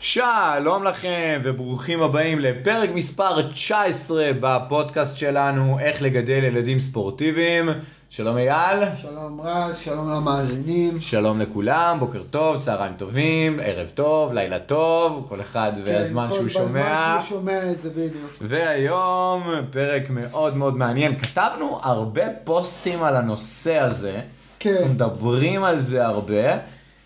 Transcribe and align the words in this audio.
שלום 0.00 0.84
לכם 0.84 1.40
וברוכים 1.44 2.02
הבאים 2.02 2.38
לפרק 2.38 2.90
מספר 2.94 3.42
19 3.50 4.30
בפודקאסט 4.40 5.16
שלנו 5.16 5.78
איך 5.80 6.02
לגדל 6.02 6.44
ילדים 6.44 6.80
ספורטיביים. 6.80 7.68
שלום 8.10 8.36
אייל. 8.36 8.82
שלום 9.02 9.40
רז, 9.44 9.76
שלום 9.78 10.10
למאזינים. 10.10 11.00
שלום 11.00 11.40
לכולם, 11.40 11.96
בוקר 12.00 12.22
טוב, 12.30 12.60
צהריים 12.60 12.92
טובים, 12.96 13.60
ערב 13.62 13.88
טוב, 13.94 14.32
לילה 14.32 14.58
טוב, 14.58 15.26
כל 15.28 15.40
אחד 15.40 15.72
כן, 15.76 15.82
והזמן 15.84 16.26
כל- 16.30 16.34
שהוא 16.34 16.44
בזמן 16.46 16.60
שומע. 16.68 17.18
שהוא 17.26 17.38
שומע 17.38 17.70
את 17.72 17.80
זה 17.80 17.90
בדיוק. 17.90 18.30
והיום 18.40 19.42
פרק 19.70 20.02
מאוד 20.10 20.56
מאוד 20.56 20.76
מעניין. 20.76 21.18
כתבנו 21.18 21.78
הרבה 21.82 22.22
פוסטים 22.44 23.02
על 23.02 23.16
הנושא 23.16 23.76
הזה. 23.78 24.20
כן. 24.58 24.74
אנחנו 24.74 24.88
מדברים 24.94 25.64
על 25.64 25.78
זה 25.80 26.06
הרבה. 26.06 26.56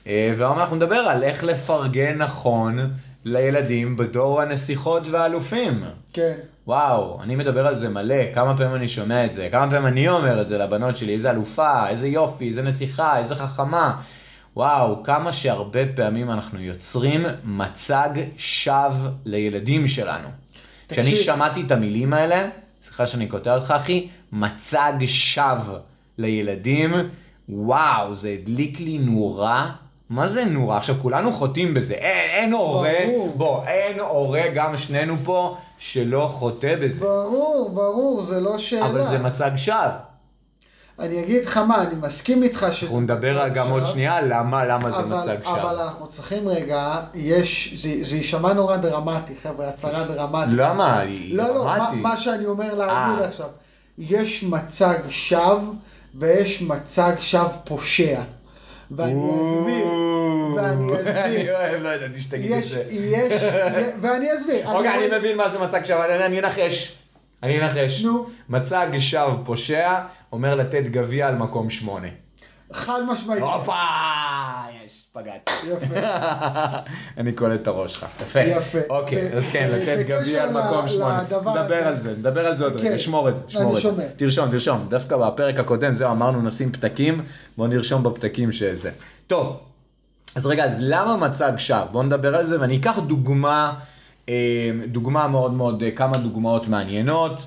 אה, 0.07 0.35
והיום 0.37 0.59
אנחנו 0.59 0.77
נדבר 0.77 0.97
על 0.97 1.23
איך 1.23 1.45
לפרגן 1.45 2.19
נכון 2.19 2.79
לילדים 3.25 3.97
בדור 3.97 4.41
הנסיכות 4.43 5.09
והאלופים. 5.09 5.85
כן. 6.13 6.35
וואו, 6.67 7.19
אני 7.23 7.37
מדבר 7.37 7.67
על 7.67 7.77
זה 7.77 7.89
מלא, 7.89 8.35
כמה 8.35 8.57
פעמים 8.57 8.75
אני 8.75 8.89
שומע 8.89 9.25
את 9.25 9.33
זה, 9.33 9.49
כמה 9.51 9.71
פעמים 9.71 9.87
אני 9.87 10.09
אומר 10.09 10.41
את 10.41 10.49
זה 10.49 10.59
לבנות 10.59 10.97
שלי, 10.97 11.15
איזה 11.15 11.31
אלופה, 11.31 11.89
איזה 11.89 12.07
יופי, 12.07 12.49
איזה 12.49 12.63
נסיכה, 12.63 13.19
איזה 13.19 13.35
חכמה. 13.35 13.97
וואו, 14.57 15.03
כמה 15.03 15.33
שהרבה 15.33 15.81
פעמים 15.95 16.31
אנחנו 16.31 16.61
יוצרים 16.61 17.27
מצג 17.45 18.09
שווא 18.37 19.09
לילדים 19.25 19.89
שלנו. 19.89 20.29
כשאני. 20.89 21.17
שמעתי 21.17 21.63
את 21.63 21.73
המילים 21.73 22.13
האלה, 22.13 22.49
סליחה 22.85 23.07
שאני 23.07 23.27
קוטע 23.27 23.55
אותך 23.57 23.75
אחי, 23.77 24.09
מצג 24.33 24.93
שווא 25.07 25.79
לילדים, 26.19 26.93
וואו, 27.49 28.15
זה 28.15 28.29
הדליק 28.29 28.81
לי 28.81 28.99
נורה. 28.99 29.73
מה 30.11 30.29
זה 30.29 30.45
נורה? 30.45 30.77
עכשיו 30.77 30.95
כולנו 31.03 31.33
חוטאים 31.33 31.75
בזה, 31.75 31.95
אין, 31.95 32.31
אין 32.31 32.53
הורה. 32.53 32.93
בוא, 33.37 33.65
אין 33.67 34.01
הורה, 34.01 34.43
גם 34.55 34.77
שנינו 34.77 35.17
פה, 35.25 35.57
שלא 35.79 36.29
חוטא 36.33 36.77
בזה. 36.81 37.01
ברור, 37.01 37.71
ברור, 37.75 38.23
זה 38.23 38.41
לא 38.41 38.59
שאלה. 38.59 38.87
אבל 38.87 39.05
זה 39.05 39.19
מצג 39.19 39.51
שווא. 39.57 39.77
אני 40.99 41.21
אגיד 41.23 41.45
לך 41.45 41.57
מה, 41.57 41.83
אני 41.83 41.95
מסכים 42.01 42.43
איתך 42.43 42.67
שזה... 42.73 42.87
אנחנו 42.87 43.01
נדבר 43.01 43.45
מצג 43.47 43.55
גם 43.55 43.71
עוד 43.71 43.83
שווא, 43.83 43.93
שנייה 43.93 44.21
למה, 44.21 44.65
למה 44.65 44.91
זה 44.91 44.99
אבל- 44.99 45.17
מצג 45.17 45.37
אבל 45.47 45.61
שווא. 45.61 45.71
אנחנו 45.71 46.07
צריכים 46.07 46.49
רגע, 46.49 47.01
יש, 47.15 47.75
זה, 47.83 47.95
זה 48.03 48.17
יישמע 48.17 48.53
נורא 48.53 48.77
דרמטי, 48.77 49.33
חבר'ה, 49.43 49.69
הצהרה 49.69 50.05
דרמטית. 50.05 50.55
למה? 50.57 50.99
היא 50.99 51.37
לא, 51.37 51.55
לא, 51.55 51.65
מה, 51.65 51.77
דרמטית. 51.79 52.01
מה 52.03 52.17
שאני 52.17 52.47
אומר 52.47 52.75
להגיד 52.75 53.23
אה. 53.23 53.29
עכשיו, 53.29 53.49
יש 53.99 54.43
מצג 54.45 54.95
שווא 55.09 55.59
ויש 56.15 56.63
מצג 56.63 57.13
שווא 57.21 57.49
פושע. 57.65 58.21
ואני 58.97 59.31
אסביר, 59.31 59.87
ואני 60.57 60.93
אני 61.09 61.37
אסביר. 61.37 61.57
אוהב, 61.57 61.83
לא 61.83 61.89
ידעתי 61.89 62.21
שתגיד 62.21 62.53
את 62.53 62.59
יש, 62.59 62.73
זה. 62.73 62.85
יש, 62.91 63.43
ואני 64.01 64.37
אסביר. 64.37 64.71
אוקיי, 64.73 64.95
אני 64.95 65.07
אני 65.07 65.19
מבין 65.19 65.37
מה 65.37 65.49
זה 65.49 65.59
מצג 65.59 65.85
שווא, 65.85 66.05
אני 66.05 66.27
אני 66.27 66.39
אנחש. 66.41 66.99
אני 67.43 67.61
אנחש. 67.61 68.05
נו. 68.05 68.27
מצג 68.49 68.87
שווא 68.99 69.35
פושע 69.45 69.99
אומר 70.33 70.55
לתת 70.55 70.83
גביע 70.83 71.29
על 71.29 71.35
מקום 71.35 71.71
שמונה. 71.71 72.09
חד 72.75 73.01
משמעית. 73.09 73.43
הופה! 73.43 73.73
יש, 74.85 75.07
פגעתי. 75.13 75.53
יפה. 75.73 75.95
אני 77.21 77.33
קולט 77.33 77.63
את 77.63 77.67
הראש 77.67 77.95
שלך. 77.95 78.07
יפה. 78.23 78.41
יפה. 78.41 78.79
אוקיי, 78.91 79.33
אז 79.33 79.45
כן, 79.53 79.71
לתת 79.73 80.07
גביע 80.07 80.43
על 80.43 80.51
מקום 80.51 80.89
שמונה. 80.89 81.23
נדבר. 81.23 81.75
על 81.75 81.97
זה, 81.97 82.11
נדבר 82.11 82.47
על 82.47 82.57
זה 82.57 82.65
עוד 82.65 82.77
רגע. 82.77 82.91
כן. 82.91 82.99
שמור 82.99 83.29
את 83.29 83.37
זה, 83.37 83.45
שמור 83.49 83.77
את 83.77 83.83
זה. 83.83 84.09
תרשום, 84.17 84.51
תרשום. 84.51 84.87
דווקא 84.89 85.17
בפרק 85.17 85.59
הקודם, 85.59 85.93
זהו, 85.93 86.11
אמרנו 86.11 86.43
נשים 86.43 86.73
פתקים, 86.73 87.23
בואו 87.57 87.69
נרשום 87.69 88.03
בפתקים 88.03 88.53
שזה. 88.53 88.91
טוב, 89.27 89.57
אז 90.35 90.47
רגע, 90.47 90.65
אז 90.65 90.77
למה 90.81 91.17
מצג 91.17 91.53
שווא? 91.59 91.85
בואו 91.93 92.03
נדבר 92.03 92.37
על 92.37 92.45
זה, 92.45 92.61
ואני 92.61 92.77
אקח 92.77 92.99
דוגמה, 92.99 93.73
אה, 94.29 94.71
דוגמה 94.87 95.29
מאוד 95.29 95.53
מאוד, 95.53 95.83
אה, 95.83 95.91
כמה 95.91 96.17
דוגמאות 96.17 96.69
מעניינות. 96.69 97.47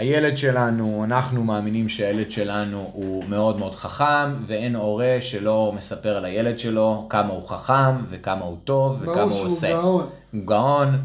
הילד 0.00 0.36
שלנו, 0.36 1.04
אנחנו 1.04 1.44
מאמינים 1.44 1.88
שהילד 1.88 2.30
שלנו 2.30 2.90
הוא 2.92 3.24
מאוד 3.28 3.58
מאוד 3.58 3.74
חכם, 3.74 4.34
ואין 4.46 4.76
הורה 4.76 5.16
שלא 5.20 5.72
מספר 5.76 6.16
על 6.16 6.24
הילד 6.24 6.58
שלו 6.58 7.06
כמה 7.10 7.28
הוא 7.32 7.48
חכם, 7.48 7.96
וכמה 8.08 8.44
הוא 8.44 8.56
טוב, 8.64 9.04
ברור 9.04 9.12
וכמה 9.12 9.22
הוא 9.22 9.32
שהוא 9.32 9.46
עושה. 9.46 9.70
גאון. 9.70 10.06
הוא 10.32 10.46
גאון, 10.46 10.98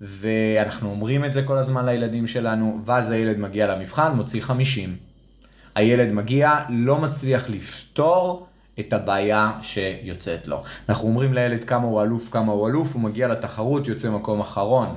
ואנחנו 0.00 0.90
אומרים 0.90 1.24
את 1.24 1.32
זה 1.32 1.42
כל 1.42 1.58
הזמן 1.58 1.84
לילדים 1.86 2.26
שלנו, 2.26 2.80
ואז 2.84 3.10
הילד 3.10 3.38
מגיע 3.38 3.74
למבחן, 3.74 4.12
מוציא 4.16 4.42
50. 4.42 4.96
הילד 5.74 6.12
מגיע, 6.12 6.54
לא 6.68 6.98
מצליח 6.98 7.48
לפתור 7.48 8.46
את 8.80 8.92
הבעיה 8.92 9.52
שיוצאת 9.62 10.46
לו. 10.46 10.62
אנחנו 10.88 11.08
אומרים 11.08 11.34
לילד 11.34 11.64
כמה 11.64 11.86
הוא 11.86 12.02
אלוף, 12.02 12.28
כמה 12.30 12.52
הוא 12.52 12.68
אלוף, 12.68 12.94
הוא 12.94 13.02
מגיע 13.02 13.28
לתחרות, 13.28 13.86
יוצא 13.86 14.10
מקום 14.10 14.40
אחרון. 14.40 14.88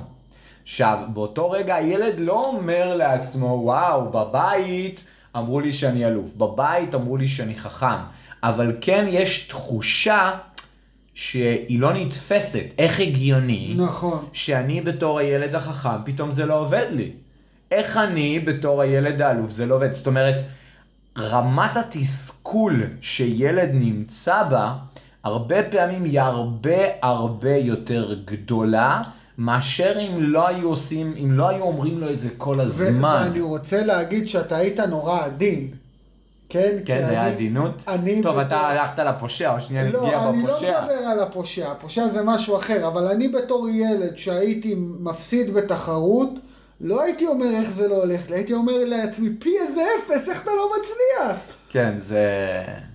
עכשיו, 0.70 0.98
באותו 1.12 1.50
רגע 1.50 1.74
הילד 1.74 2.20
לא 2.20 2.44
אומר 2.46 2.96
לעצמו, 2.96 3.60
וואו, 3.64 4.10
בבית 4.10 5.04
אמרו 5.36 5.60
לי 5.60 5.72
שאני 5.72 6.06
אלוף, 6.06 6.32
בבית 6.36 6.94
אמרו 6.94 7.16
לי 7.16 7.28
שאני 7.28 7.54
חכם, 7.54 7.98
אבל 8.42 8.76
כן 8.80 9.04
יש 9.08 9.46
תחושה 9.48 10.30
שהיא 11.14 11.80
לא 11.80 11.92
נתפסת. 11.92 12.64
איך 12.78 13.00
הגיוני 13.00 13.74
נכון. 13.76 14.24
שאני 14.32 14.80
בתור 14.80 15.18
הילד 15.18 15.54
החכם, 15.54 16.04
פתאום 16.04 16.30
זה 16.30 16.46
לא 16.46 16.60
עובד 16.60 16.86
לי. 16.90 17.12
איך 17.70 17.96
אני 17.96 18.40
בתור 18.40 18.82
הילד 18.82 19.22
האלוף 19.22 19.50
זה 19.50 19.66
לא 19.66 19.74
עובד? 19.74 19.92
זאת 19.92 20.06
אומרת, 20.06 20.42
רמת 21.18 21.76
התסכול 21.76 22.82
שילד 23.00 23.70
נמצא 23.72 24.42
בה, 24.42 24.74
הרבה 25.24 25.62
פעמים 25.62 26.04
היא 26.04 26.20
הרבה 26.20 26.78
הרבה 27.02 27.56
יותר 27.56 28.14
גדולה, 28.24 29.00
מאשר 29.40 29.94
אם 30.00 30.16
לא 30.22 30.48
היו 30.48 30.68
עושים, 30.68 31.14
אם 31.24 31.32
לא 31.32 31.48
היו 31.48 31.62
אומרים 31.62 32.00
לו 32.00 32.10
את 32.10 32.18
זה 32.18 32.28
כל 32.36 32.60
הזמן. 32.60 33.22
ואני 33.24 33.40
רוצה 33.40 33.82
להגיד 33.84 34.28
שאתה 34.28 34.56
היית 34.56 34.80
נורא 34.80 35.24
עדין. 35.24 35.68
כן? 36.48 36.76
כן, 36.84 37.02
זה 37.04 37.10
היה 37.10 37.22
אני- 37.26 37.32
עדינות? 37.34 37.70
אני 37.88 38.22
טוב, 38.22 38.32
בתור- 38.32 38.42
אתה 38.46 38.56
הלכת 38.60 38.98
לפושע, 38.98 39.54
או 39.56 39.60
שנייה 39.60 39.84
לא, 39.90 40.02
נגיע 40.02 40.28
אני 40.28 40.42
לא 40.42 40.48
בפושע. 40.50 40.80
מדבר 40.80 40.94
על 41.06 41.20
הפושע, 41.20 41.70
הפושע 41.70 42.08
זה 42.08 42.22
משהו 42.24 42.56
אחר, 42.56 42.86
אבל 42.88 43.06
אני 43.06 43.28
בתור 43.28 43.68
ילד 43.68 44.16
שהייתי 44.16 44.74
מפסיד 45.00 45.54
בתחרות, 45.54 46.30
לא 46.80 47.02
הייתי 47.02 47.26
אומר 47.26 47.46
איך 47.50 47.70
זה 47.70 47.88
לא 47.88 47.94
הולך 47.94 48.30
לי, 48.30 48.36
הייתי 48.36 48.52
אומר 48.52 48.84
לעצמי, 48.86 49.28
פי 49.38 49.50
איזה 49.68 49.80
אפס, 50.04 50.28
איך 50.28 50.42
אתה 50.42 50.50
לא 50.50 50.70
מצליח? 50.80 51.36
כן, 51.72 51.94
זה... 51.98 52.26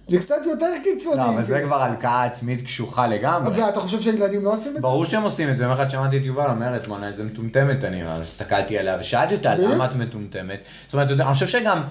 זה 0.07 0.19
קצת 0.19 0.35
יותר 0.45 0.65
קיצוני. 0.83 1.17
לא, 1.17 1.29
אבל 1.29 1.43
זה 1.43 1.53
כאילו. 1.53 1.67
כבר 1.67 1.81
הלקאה 1.81 2.23
עצמית 2.23 2.61
קשוחה 2.61 3.07
לגמרי. 3.07 3.61
ואתה 3.61 3.79
חושב 3.79 4.01
שילדים 4.01 4.43
לא 4.43 4.53
עושים 4.53 4.69
את 4.69 4.73
זה? 4.73 4.81
ברור 4.81 5.05
שהם 5.05 5.23
עושים 5.23 5.49
את 5.49 5.57
זה, 5.57 5.63
יום 5.63 5.71
אחד 5.71 5.89
שמעתי 5.89 6.17
את 6.17 6.25
יובל 6.25 6.49
אומרת, 6.49 6.87
וואלה, 6.87 7.07
איזה 7.07 7.23
מטומטמת 7.23 7.83
אני, 7.83 8.03
הסתכלתי 8.03 8.77
עליה 8.77 8.97
ושאלתי 8.99 9.35
אותה? 9.35 9.55
למה 9.55 9.85
את 9.85 9.95
מטומטמת? 9.95 10.59
זאת 10.85 10.93
אומרת, 10.93 11.11
אני 11.11 11.33
חושב 11.33 11.47
שגם, 11.47 11.81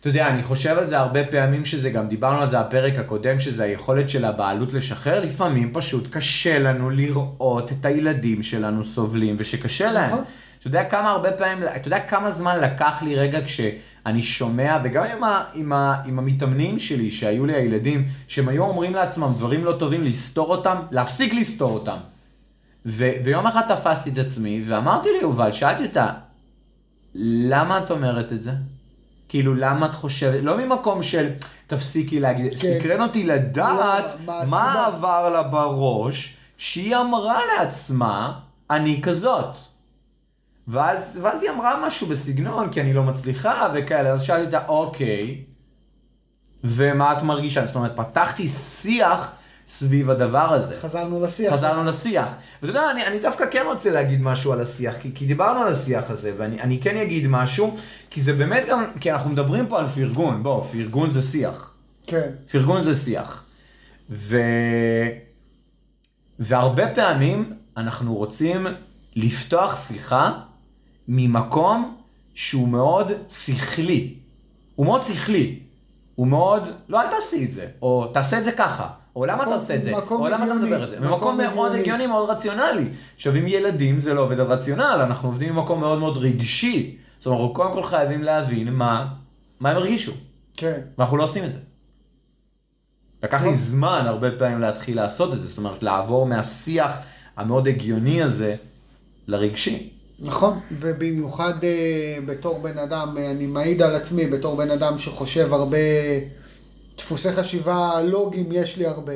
אתה 0.00 0.08
יודע, 0.08 0.28
אני 0.28 0.42
חושב 0.42 0.78
על 0.78 0.86
זה 0.86 0.98
הרבה 0.98 1.24
פעמים 1.24 1.64
שזה 1.64 1.90
גם, 1.90 2.08
דיברנו 2.08 2.40
על 2.40 2.46
זה 2.46 2.62
בפרק 2.62 2.98
הקודם, 2.98 3.38
שזה 3.38 3.64
היכולת 3.64 4.08
של 4.08 4.24
הבעלות 4.24 4.72
לשחרר, 4.72 5.20
לפעמים 5.20 5.70
פשוט 5.72 6.08
קשה 6.10 6.58
לנו 6.58 6.90
לראות 6.90 7.72
את 7.72 7.86
הילדים 7.86 8.42
שלנו 8.42 8.84
סובלים 8.84 9.36
ושקשה 9.38 9.92
להם. 9.92 10.12
נכון. 10.12 10.24
אתה 10.64 10.68
יודע 10.68 10.84
כמה 10.84 11.10
הרבה 11.10 11.32
פעמים, 11.32 11.68
אתה 11.76 11.88
יודע 11.88 12.00
כמה 12.00 12.30
זמן 12.30 12.60
לקח 12.60 13.02
לי 13.02 13.16
רגע 13.16 13.38
כשאני 13.44 14.22
שומע, 14.22 14.78
וגם 14.84 15.04
עם, 15.16 15.24
ה, 15.24 15.44
עם, 15.54 15.72
ה, 15.72 16.02
עם 16.04 16.18
המתאמנים 16.18 16.78
שלי, 16.78 17.10
שהיו 17.10 17.46
לי 17.46 17.54
הילדים, 17.54 18.08
שהם 18.28 18.48
היו 18.48 18.64
אומרים 18.64 18.94
לעצמם 18.94 19.32
דברים 19.36 19.64
לא 19.64 19.72
טובים, 19.72 20.04
לסתור 20.04 20.50
אותם, 20.50 20.76
להפסיק 20.90 21.34
לסתור 21.34 21.70
אותם. 21.70 21.96
ו, 22.86 23.10
ויום 23.24 23.46
אחד 23.46 23.62
תפסתי 23.68 24.10
את 24.10 24.18
עצמי, 24.18 24.64
ואמרתי 24.66 25.08
ליובל, 25.18 25.52
שאלתי 25.52 25.84
אותה, 25.84 26.12
למה 27.14 27.78
את 27.78 27.90
אומרת 27.90 28.32
את 28.32 28.42
זה? 28.42 28.52
כאילו, 29.28 29.54
למה 29.54 29.86
את 29.86 29.94
חושבת, 29.94 30.44
לא 30.44 30.56
ממקום 30.56 31.02
של 31.02 31.30
תפסיקי 31.66 32.20
להגיד, 32.20 32.52
כן. 32.52 32.56
סקרן 32.56 33.02
אותי 33.02 33.24
לדעת 33.24 34.14
לא, 34.26 34.26
מה 34.26 34.44
מה? 34.50 34.86
עבר 34.86 35.30
לה 35.30 35.42
בראש, 35.42 36.36
שהיא 36.56 36.96
אמרה 36.96 37.38
לעצמה, 37.58 38.40
אני 38.70 39.02
כזאת. 39.02 39.73
ואז, 40.68 41.18
ואז 41.22 41.42
היא 41.42 41.50
אמרה 41.50 41.86
משהו 41.86 42.06
בסגנון, 42.06 42.70
כי 42.70 42.80
אני 42.80 42.92
לא 42.92 43.02
מצליחה 43.02 43.68
וכאלה, 43.74 44.10
אז 44.10 44.22
שאלתי 44.22 44.46
אותה, 44.46 44.66
אוקיי, 44.68 45.44
ומה 46.64 47.12
את 47.12 47.22
מרגישה? 47.22 47.66
זאת 47.66 47.74
אומרת, 47.74 47.96
פתחתי 47.96 48.48
שיח 48.48 49.32
סביב 49.66 50.10
הדבר 50.10 50.52
הזה. 50.52 50.76
חזרנו 50.80 51.24
לשיח. 51.24 51.52
חזרנו 51.52 51.84
לשיח. 51.84 52.34
ואתה 52.62 52.70
יודע, 52.70 52.90
אני, 52.90 53.06
אני 53.06 53.18
דווקא 53.18 53.44
כן 53.50 53.62
רוצה 53.66 53.90
להגיד 53.90 54.22
משהו 54.22 54.52
על 54.52 54.60
השיח, 54.60 54.94
כי, 54.96 55.10
כי 55.14 55.26
דיברנו 55.26 55.60
על 55.60 55.72
השיח 55.72 56.10
הזה, 56.10 56.32
ואני 56.38 56.60
אני 56.60 56.80
כן 56.80 56.96
אגיד 56.96 57.26
משהו, 57.28 57.76
כי 58.10 58.20
זה 58.20 58.32
באמת 58.32 58.64
גם, 58.68 58.84
כי 59.00 59.12
אנחנו 59.12 59.30
מדברים 59.30 59.66
פה 59.66 59.78
על 59.78 59.86
פרגון, 59.86 60.42
בוא, 60.42 60.64
פרגון 60.64 61.10
זה 61.10 61.22
שיח. 61.22 61.74
כן. 62.06 62.30
פרגון 62.52 62.82
זה 62.82 62.94
שיח. 62.94 63.44
ו... 64.10 64.36
והרבה 66.38 66.94
פעמים 66.94 67.52
אנחנו 67.76 68.14
רוצים 68.14 68.66
לפתוח 69.16 69.76
שיחה 69.76 70.32
ממקום 71.08 71.96
שהוא 72.34 72.68
מאוד 72.68 73.12
שכלי. 73.28 74.14
הוא 74.74 74.86
מאוד 74.86 75.02
שכלי. 75.02 75.58
הוא 76.14 76.26
מאוד, 76.26 76.62
לא 76.88 77.02
אל 77.02 77.06
תעשי 77.10 77.44
את 77.44 77.52
זה, 77.52 77.66
או 77.82 78.06
תעשה 78.14 78.38
את 78.38 78.44
זה 78.44 78.52
ככה, 78.52 78.88
או 79.16 79.26
למה 79.26 79.42
מקום- 79.42 79.52
תעשה 79.52 79.74
את 79.74 79.82
זה, 79.82 79.92
או 80.10 80.28
למה 80.28 80.44
אתה 80.44 80.54
מדבר 80.54 80.84
את 80.84 80.90
זה, 80.90 81.00
מקום 81.00 81.38
ממקום 81.38 81.54
מאוד 81.56 81.72
הגיוני. 81.72 82.06
מאוד 82.06 82.30
רציונלי. 82.30 82.88
עכשיו 83.14 83.34
עם 83.34 83.46
ילדים 83.46 83.98
זה 83.98 84.14
לא 84.14 84.20
עובד 84.20 84.40
על 84.40 84.46
רציונל, 84.46 84.82
אנחנו 85.06 85.28
עובדים 85.28 85.54
ממקום 85.54 85.80
מאוד 85.80 85.98
מאוד 85.98 86.16
רגשי. 86.16 86.96
זאת 87.18 87.26
אומרת, 87.26 87.40
אנחנו 87.40 87.54
קודם 87.54 87.72
כל 87.72 87.84
חייבים 87.84 88.22
להבין 88.22 88.72
מה, 88.74 89.06
מה 89.60 89.70
הם 89.70 89.76
הרגישו, 89.76 90.12
כן. 90.56 90.80
ואנחנו 90.98 91.16
לא 91.16 91.24
עושים 91.24 91.44
את 91.44 91.52
זה. 91.52 91.58
לקח 93.22 93.42
לי 93.42 93.54
זמן 93.54 94.04
הרבה 94.06 94.30
פעמים 94.38 94.58
להתחיל 94.60 94.96
לעשות 94.96 95.32
את 95.34 95.40
זה, 95.40 95.48
זאת 95.48 95.58
אומרת, 95.58 95.82
לעבור 95.82 96.26
מהשיח 96.26 96.92
המאוד 97.36 97.68
הגיוני 97.68 98.22
הזה 98.22 98.56
לרגשי. 99.26 99.90
נכון, 100.20 100.58
ובמיוחד 100.80 101.64
אה, 101.64 102.16
בתור 102.26 102.58
בן 102.58 102.78
אדם, 102.78 103.14
אה, 103.18 103.30
אני 103.30 103.46
מעיד 103.46 103.82
על 103.82 103.94
עצמי, 103.96 104.26
בתור 104.26 104.56
בן 104.56 104.70
אדם 104.70 104.98
שחושב 104.98 105.54
הרבה, 105.54 105.76
דפוסי 106.98 107.32
חשיבה 107.32 108.00
לוגיים 108.02 108.48
יש 108.52 108.76
לי 108.76 108.86
הרבה. 108.86 109.12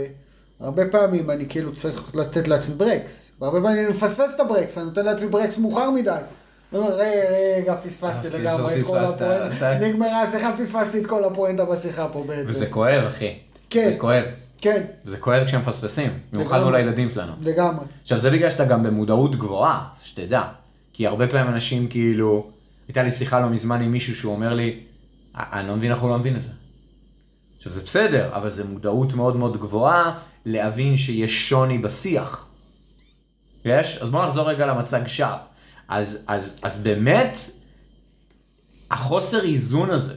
הרבה 0.60 0.82
פעמים 0.88 1.30
אני 1.30 1.46
כאילו 1.48 1.74
צריך 1.74 2.14
לתת 2.14 2.48
לעצמי 2.48 2.74
ברקס, 2.74 3.30
והרבה 3.40 3.60
פעמים 3.60 3.78
אני 3.84 3.92
מפספס 3.92 4.34
את 4.34 4.40
הברקס, 4.40 4.78
אני 4.78 4.86
נותן 4.86 5.04
לעצמי 5.04 5.28
ברקס 5.28 5.58
מאוחר 5.58 5.90
מדי. 5.90 6.16
"רגע, 6.72 7.76
פספסתי 7.76 8.36
אה, 8.36 8.40
לגמרי 8.42 8.80
את 8.80 8.86
כל 8.86 8.98
הפואנטה, 8.98 9.78
נגמרה 9.80 10.22
השיחה, 10.22 10.52
פספסתי 10.60 10.98
את 10.98 11.06
כל 11.06 11.24
הפואנטה 11.24 11.64
בשיחה 11.64 12.08
פה 12.12 12.24
בעצם. 12.26 12.48
וזה 12.48 12.66
כואב, 12.66 13.04
אחי. 13.08 13.38
כן. 13.70 13.90
זה 13.92 13.96
כואב. 13.98 14.24
כן, 14.60 14.82
זה 15.04 15.16
כואב 15.16 15.44
כשמפספסים, 15.44 16.10
במיוחד 16.32 16.56
לגמרי. 16.56 16.64
מול 16.70 16.74
הילדים 16.74 17.10
שלנו. 17.10 17.32
לגמרי. 17.40 17.84
עכשיו 18.02 18.18
זה 18.18 18.30
בגלל 18.30 18.50
שאתה 18.50 18.64
גם 18.64 18.82
במודעות 18.82 19.36
גבוהה, 19.36 19.84
שתדע. 20.02 20.42
כי 20.98 21.06
הרבה 21.06 21.28
פעמים 21.28 21.54
אנשים 21.54 21.88
כאילו, 21.88 22.50
הייתה 22.88 23.02
לי 23.02 23.10
שיחה 23.10 23.40
לא 23.40 23.48
מזמן 23.48 23.82
עם 23.82 23.92
מישהו 23.92 24.16
שהוא 24.16 24.34
אומר 24.34 24.54
לי, 24.54 24.80
אני 25.34 25.68
לא 25.68 25.76
מבין 25.76 25.92
איך 25.92 26.00
הוא 26.00 26.10
לא 26.10 26.18
מבין 26.18 26.36
את 26.36 26.42
זה. 26.42 26.48
עכשיו 27.56 27.72
זה 27.72 27.82
בסדר, 27.82 28.36
אבל 28.36 28.50
זה 28.50 28.64
מודעות 28.64 29.12
מאוד 29.12 29.36
מאוד 29.36 29.60
גבוהה 29.60 30.18
להבין 30.46 30.96
שיש 30.96 31.48
שוני 31.48 31.78
בשיח. 31.78 32.46
יש? 33.64 33.98
אז 33.98 34.10
בואו 34.10 34.26
נחזור 34.26 34.48
רגע 34.48 34.66
למצג 34.66 35.06
שווא. 35.06 35.36
אז, 35.88 36.24
אז, 36.26 36.58
אז 36.62 36.78
באמת, 36.78 37.38
החוסר 38.90 39.44
איזון 39.44 39.90
הזה, 39.90 40.14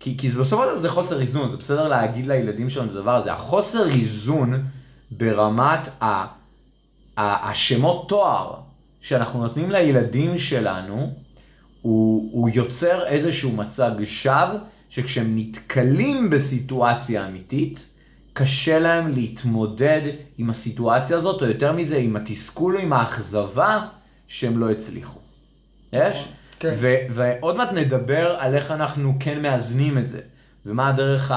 כי, 0.00 0.18
כי 0.18 0.28
בסופו 0.28 0.62
של 0.62 0.68
דבר 0.68 0.76
זה 0.76 0.88
חוסר 0.88 1.20
איזון, 1.20 1.48
זה 1.48 1.56
בסדר 1.56 1.88
להגיד 1.88 2.26
לילדים 2.26 2.70
שלנו 2.70 2.90
את 2.90 2.96
הדבר 2.96 3.16
הזה, 3.16 3.32
החוסר 3.32 3.88
איזון 3.88 4.64
ברמת 5.10 5.88
ה, 6.00 6.04
ה, 7.16 7.50
השמות 7.50 8.08
תואר 8.08 8.61
שאנחנו 9.02 9.42
נותנים 9.42 9.70
לילדים 9.70 10.38
שלנו, 10.38 11.12
הוא, 11.82 12.30
הוא 12.32 12.50
יוצר 12.54 13.06
איזשהו 13.06 13.52
מצג 13.52 13.90
שווא, 14.04 14.58
שכשהם 14.88 15.32
נתקלים 15.36 16.30
בסיטואציה 16.30 17.26
אמיתית, 17.26 17.86
קשה 18.32 18.78
להם 18.78 19.08
להתמודד 19.08 20.00
עם 20.38 20.50
הסיטואציה 20.50 21.16
הזאת, 21.16 21.42
או 21.42 21.46
יותר 21.46 21.72
מזה, 21.72 21.96
עם 21.96 22.16
התסכול 22.16 22.76
או 22.76 22.80
עם 22.82 22.92
האכזבה 22.92 23.86
שהם 24.26 24.58
לא 24.58 24.70
הצליחו. 24.70 25.18
יש? 25.92 26.28
כן. 26.58 26.72
ו- 26.76 26.96
ועוד 27.10 27.56
מעט 27.56 27.72
נדבר 27.72 28.36
על 28.38 28.54
איך 28.54 28.70
אנחנו 28.70 29.14
כן 29.20 29.42
מאזנים 29.42 29.98
את 29.98 30.08
זה, 30.08 30.20
ומה 30.66 30.88
הדרך 30.88 31.32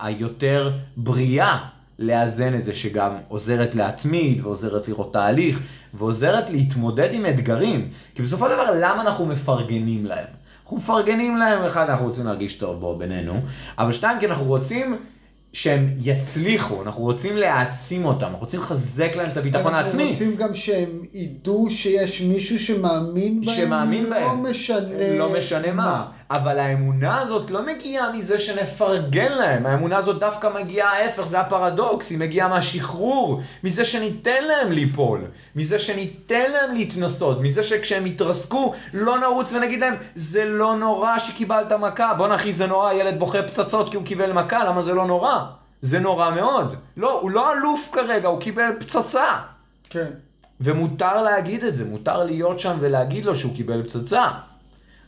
היותר 0.00 0.72
בריאה 0.96 1.58
לאזן 1.98 2.54
את 2.54 2.64
זה, 2.64 2.74
שגם 2.74 3.16
עוזרת 3.28 3.74
להתמיד, 3.74 4.40
ועוזרת 4.40 4.88
לראות 4.88 5.12
תהליך, 5.12 5.60
ועוזרת 5.94 6.50
להתמודד 6.50 7.08
עם 7.12 7.26
אתגרים. 7.26 7.88
כי 8.14 8.22
בסופו 8.22 8.48
של 8.48 8.52
דבר, 8.54 8.70
למה 8.80 9.02
אנחנו 9.02 9.26
מפרגנים 9.26 10.06
להם? 10.06 10.26
אנחנו 10.62 10.76
מפרגנים 10.76 11.36
להם, 11.36 11.64
אחד, 11.64 11.90
אנחנו 11.90 12.06
רוצים 12.06 12.26
להרגיש 12.26 12.54
טוב 12.54 12.80
בו 12.80 12.96
בינינו, 12.98 13.40
אבל 13.78 13.92
שתיים, 13.92 14.18
כי 14.20 14.26
אנחנו 14.26 14.44
רוצים 14.44 14.96
שהם 15.52 15.94
יצליחו, 15.96 16.82
אנחנו 16.82 17.02
רוצים 17.02 17.36
להעצים 17.36 18.04
אותם, 18.04 18.26
אנחנו 18.26 18.38
רוצים 18.38 18.60
לחזק 18.60 19.16
להם 19.16 19.30
את 19.30 19.36
הביטחון 19.36 19.74
העצמי. 19.74 20.02
אנחנו 20.02 20.12
רוצים 20.12 20.36
גם 20.36 20.54
שהם 20.54 20.90
ידעו 21.12 21.66
שיש 21.70 22.20
מישהו 22.20 22.58
שמאמין 22.58 23.40
בהם, 23.40 23.54
שמאמין 23.54 24.10
בהם. 24.10 24.44
לא 24.44 24.50
משנה, 24.50 25.18
לא 25.18 25.32
משנה 25.36 25.72
מה. 25.72 26.06
אבל 26.30 26.58
האמונה 26.58 27.20
הזאת 27.20 27.50
לא 27.50 27.66
מגיעה 27.66 28.12
מזה 28.12 28.38
שנפרגן 28.38 29.32
להם, 29.32 29.66
האמונה 29.66 29.96
הזאת 29.96 30.18
דווקא 30.18 30.48
מגיעה 30.54 30.92
ההפך, 30.92 31.26
זה 31.26 31.40
הפרדוקס, 31.40 32.10
היא 32.10 32.18
מגיעה 32.18 32.48
מהשחרור, 32.48 33.40
מזה 33.64 33.84
שניתן 33.84 34.44
להם 34.44 34.72
ליפול, 34.72 35.24
מזה 35.56 35.78
שניתן 35.78 36.50
להם 36.50 36.74
להתנסות, 36.74 37.40
מזה 37.40 37.62
שכשהם 37.62 38.06
יתרסקו 38.06 38.74
לא 38.94 39.18
נרוץ 39.18 39.52
ונגיד 39.52 39.80
להם, 39.80 39.94
זה 40.14 40.44
לא 40.44 40.76
נורא 40.76 41.18
שקיבלת 41.18 41.72
מכה, 41.72 42.14
בואנה 42.14 42.34
אחי 42.34 42.52
זה 42.52 42.66
נורא, 42.66 42.92
ילד 42.92 43.18
בוכה 43.18 43.42
פצצות 43.42 43.90
כי 43.90 43.96
הוא 43.96 44.04
קיבל 44.04 44.32
מכה, 44.32 44.64
למה 44.64 44.82
זה 44.82 44.94
לא 44.94 45.06
נורא? 45.06 45.44
זה 45.80 45.98
נורא 45.98 46.30
מאוד. 46.30 46.74
לא, 46.96 47.20
הוא 47.20 47.30
לא 47.30 47.52
אלוף 47.52 47.88
כרגע, 47.92 48.28
הוא 48.28 48.40
קיבל 48.40 48.70
פצצה. 48.80 49.38
כן. 49.90 50.10
ומותר 50.60 51.22
להגיד 51.22 51.64
את 51.64 51.76
זה, 51.76 51.84
מותר 51.84 52.24
להיות 52.24 52.58
שם 52.58 52.76
ולהגיד 52.80 53.24
לו 53.24 53.36
שהוא 53.36 53.54
קיבל 53.54 53.82
פצצה. 53.82 54.28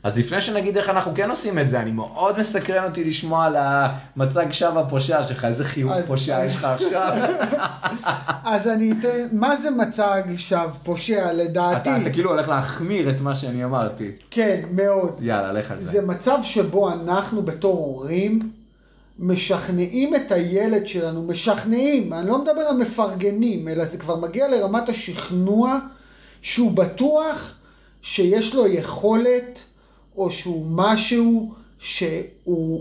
אז 0.06 0.18
לפני 0.18 0.40
שנגיד 0.40 0.76
איך 0.76 0.88
אנחנו 0.88 1.12
כן 1.14 1.30
עושים 1.30 1.58
את 1.58 1.68
זה, 1.68 1.80
אני 1.80 1.90
מאוד 1.90 2.38
מסקרן 2.38 2.84
אותי 2.84 3.04
לשמוע 3.04 3.44
על 3.44 3.56
המצג 3.58 4.46
שווא 4.50 4.80
הפושע 4.80 5.22
שלך, 5.22 5.44
איזה 5.44 5.64
חיוך 5.64 5.92
אז- 5.92 6.04
פושע 6.06 6.44
יש 6.44 6.54
לך 6.54 6.64
עכשיו. 6.64 7.12
אז 8.44 8.68
אני 8.68 8.92
אתן, 8.92 9.26
מה 9.32 9.56
זה 9.56 9.70
מצג 9.70 10.22
שווא 10.36 10.66
פושע 10.84 11.32
לדעתי? 11.32 11.90
אתה, 11.90 12.02
אתה 12.02 12.10
כאילו 12.10 12.30
הולך 12.30 12.48
להחמיר 12.48 13.10
את 13.10 13.20
מה 13.20 13.34
שאני 13.34 13.64
אמרתי. 13.64 14.10
כן, 14.30 14.60
מאוד. 14.70 15.18
יאללה, 15.20 15.52
לך 15.52 15.70
על 15.70 15.80
זה. 15.80 15.90
זה 15.90 16.02
מצב 16.02 16.38
שבו 16.42 16.90
אנחנו 16.92 17.42
בתור 17.42 17.76
הורים 17.76 18.38
משכנעים 19.18 20.14
את 20.14 20.32
הילד 20.32 20.88
שלנו, 20.88 21.22
משכנעים, 21.22 22.12
אני 22.12 22.28
לא 22.28 22.38
מדבר 22.38 22.60
על 22.60 22.76
מפרגנים, 22.76 23.68
אלא 23.68 23.84
זה 23.84 23.98
כבר 23.98 24.16
מגיע 24.16 24.48
לרמת 24.48 24.88
השכנוע 24.88 25.78
שהוא 26.42 26.72
בטוח 26.72 27.54
שיש 28.02 28.54
לו 28.54 28.66
יכולת 28.66 29.60
או 30.16 30.30
שהוא 30.30 30.66
משהו 30.70 31.54
שהוא 31.78 32.24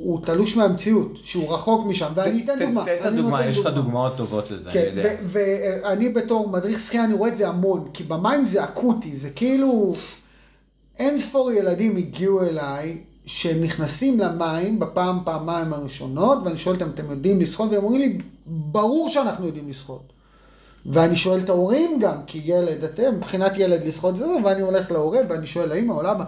הוא 0.04 0.22
תלוש 0.26 0.58
מהמציאות, 0.58 1.12
שהוא 1.24 1.54
רחוק 1.54 1.86
משם, 1.86 2.12
ואני 2.16 2.44
אתן 2.44 2.60
דוגמה. 2.60 2.86
תן 2.86 2.96
את 3.00 3.06
אני 3.06 3.20
הדוגמה, 3.20 3.46
יש 3.46 3.58
לך 3.58 3.68
דוגמאות 3.68 4.18
טובות 4.18 4.52
לזה, 4.52 4.70
אני 4.70 4.82
כן, 4.82 4.98
יודע. 4.98 5.10
ו- 5.24 5.40
ואני 5.84 6.10
בתור 6.10 6.50
מדריך 6.50 6.80
שחייה, 6.80 7.04
אני 7.04 7.14
רואה 7.14 7.30
את 7.30 7.36
זה 7.36 7.48
המון, 7.48 7.88
כי 7.94 8.04
במים 8.04 8.46
זה 8.46 8.64
אקוטי, 8.64 9.16
זה 9.16 9.30
כאילו... 9.30 9.94
אין 11.00 11.18
ספור 11.18 11.52
ילדים 11.52 11.98
הגיעו 11.98 12.42
אליי, 12.42 12.98
שהם 13.26 13.62
נכנסים 13.62 14.20
למים 14.20 14.80
בפעם, 14.80 15.20
פעמיים 15.26 15.74
הראשונות, 15.74 16.38
ואני 16.44 16.58
שואל 16.58 16.76
אותם, 16.76 16.90
אתם 16.90 17.12
יודעים 17.12 17.40
לשחות? 17.40 17.72
והם 17.72 17.84
אומרים 17.84 18.02
לי, 18.02 18.18
ברור 18.46 19.10
שאנחנו 19.10 19.46
יודעים 19.46 19.70
לשחות. 19.70 20.14
ואני 20.86 21.16
שואל 21.16 21.40
את 21.40 21.50
ההורים 21.50 22.00
גם, 22.00 22.18
כי 22.28 22.42
ילד, 22.46 22.84
אתם, 22.84 23.16
מבחינת 23.16 23.52
ילד 23.56 23.84
לשחות 23.84 24.18
זה 24.18 24.26
זה, 24.26 24.34
ואני 24.46 24.62
הולך 24.62 24.92
להורה, 24.92 25.20
ואני 25.30 25.46
שואל 25.46 25.72
האמא 25.72 25.94
או 25.94 26.04
למה, 26.04 26.24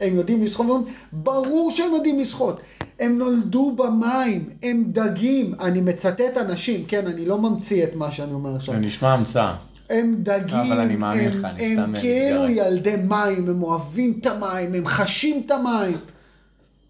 הם 0.00 0.14
יודעים 0.14 0.44
לשחות? 0.44 0.86
ברור 1.12 1.70
שהם 1.70 1.94
יודעים 1.94 2.20
לשחות. 2.20 2.60
הם 3.00 3.18
נולדו 3.18 3.76
במים, 3.76 4.50
הם 4.62 4.84
דגים. 4.86 5.54
אני 5.60 5.80
מצטט 5.80 6.36
אנשים, 6.36 6.84
כן, 6.88 7.06
אני 7.06 7.26
לא 7.26 7.38
ממציא 7.38 7.84
את 7.84 7.94
מה 7.94 8.12
שאני 8.12 8.32
אומר 8.32 8.56
עכשיו. 8.56 8.74
זה 8.74 8.80
נשמע 8.80 9.12
המצאה. 9.12 9.54
הם 9.90 10.14
דגים, 10.18 10.56
אבל 10.56 10.80
אני 10.80 10.96
מאמין 10.96 11.24
הם, 11.24 11.32
לך, 11.32 11.44
אני 11.44 11.66
הם 11.66 11.72
סתם 11.72 12.00
כאילו 12.00 12.42
מתגרה. 12.42 12.66
ילדי 12.66 12.96
מים, 12.96 13.48
הם 13.48 13.62
אוהבים 13.62 14.16
את 14.20 14.26
המים, 14.26 14.74
הם 14.74 14.86
חשים 14.86 15.42
את 15.46 15.50
המים. 15.50 15.96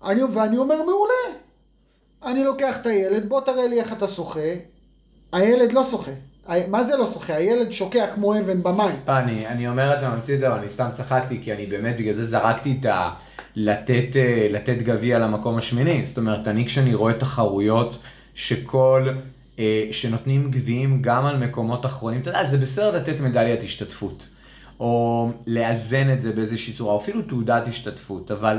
אני, 0.04 0.22
ואני 0.22 0.56
אומר, 0.56 0.76
מעולה. 0.76 1.38
אני 2.24 2.44
לוקח 2.44 2.76
את 2.80 2.86
הילד, 2.86 3.28
בוא 3.28 3.40
תראה 3.40 3.66
לי 3.66 3.80
איך 3.80 3.92
אתה 3.92 4.08
שוחה. 4.08 4.40
הילד 5.32 5.72
לא 5.72 5.84
שוחה. 5.84 6.10
מה 6.70 6.84
זה 6.84 6.96
לא 6.96 7.06
שוחה? 7.06 7.36
הילד 7.36 7.72
שוקע 7.72 8.06
כמו 8.14 8.38
אבן 8.38 8.62
במים. 8.62 8.96
פעם, 9.04 9.24
אני, 9.24 9.46
אני 9.46 9.68
אומר 9.68 9.98
אתה 9.98 10.14
ממציא 10.14 10.34
את 10.34 10.40
זה, 10.40 10.48
אבל 10.48 10.58
אני 10.58 10.68
סתם 10.68 10.88
צחקתי, 10.92 11.38
כי 11.42 11.52
אני 11.52 11.66
באמת, 11.66 11.96
בגלל 11.96 12.14
זה 12.14 12.24
זרקתי 12.24 12.76
את 12.80 12.86
ה... 12.86 13.10
לתת, 13.56 14.16
אה, 14.16 14.46
לתת 14.50 14.82
גביע 14.82 15.18
למקום 15.18 15.56
השמיני. 15.56 16.06
זאת 16.06 16.18
אומרת, 16.18 16.48
אני 16.48 16.66
כשאני 16.66 16.94
רואה 16.94 17.12
תחרויות 17.12 17.98
שכל... 18.34 19.08
אה, 19.58 19.88
שנותנים 19.90 20.50
גביעים 20.50 21.02
גם 21.02 21.26
על 21.26 21.36
מקומות 21.36 21.86
אחרונים, 21.86 22.20
אתה 22.20 22.30
יודע, 22.30 22.44
זה 22.44 22.58
בסדר 22.58 22.90
לתת 22.90 23.20
מדליית 23.20 23.62
השתתפות. 23.62 24.28
או 24.80 25.30
לאזן 25.46 26.12
את 26.12 26.22
זה 26.22 26.32
באיזושהי 26.32 26.72
צורה, 26.72 26.92
או 26.92 26.98
אפילו 26.98 27.22
תעודת 27.22 27.68
השתתפות, 27.68 28.30
אבל 28.30 28.58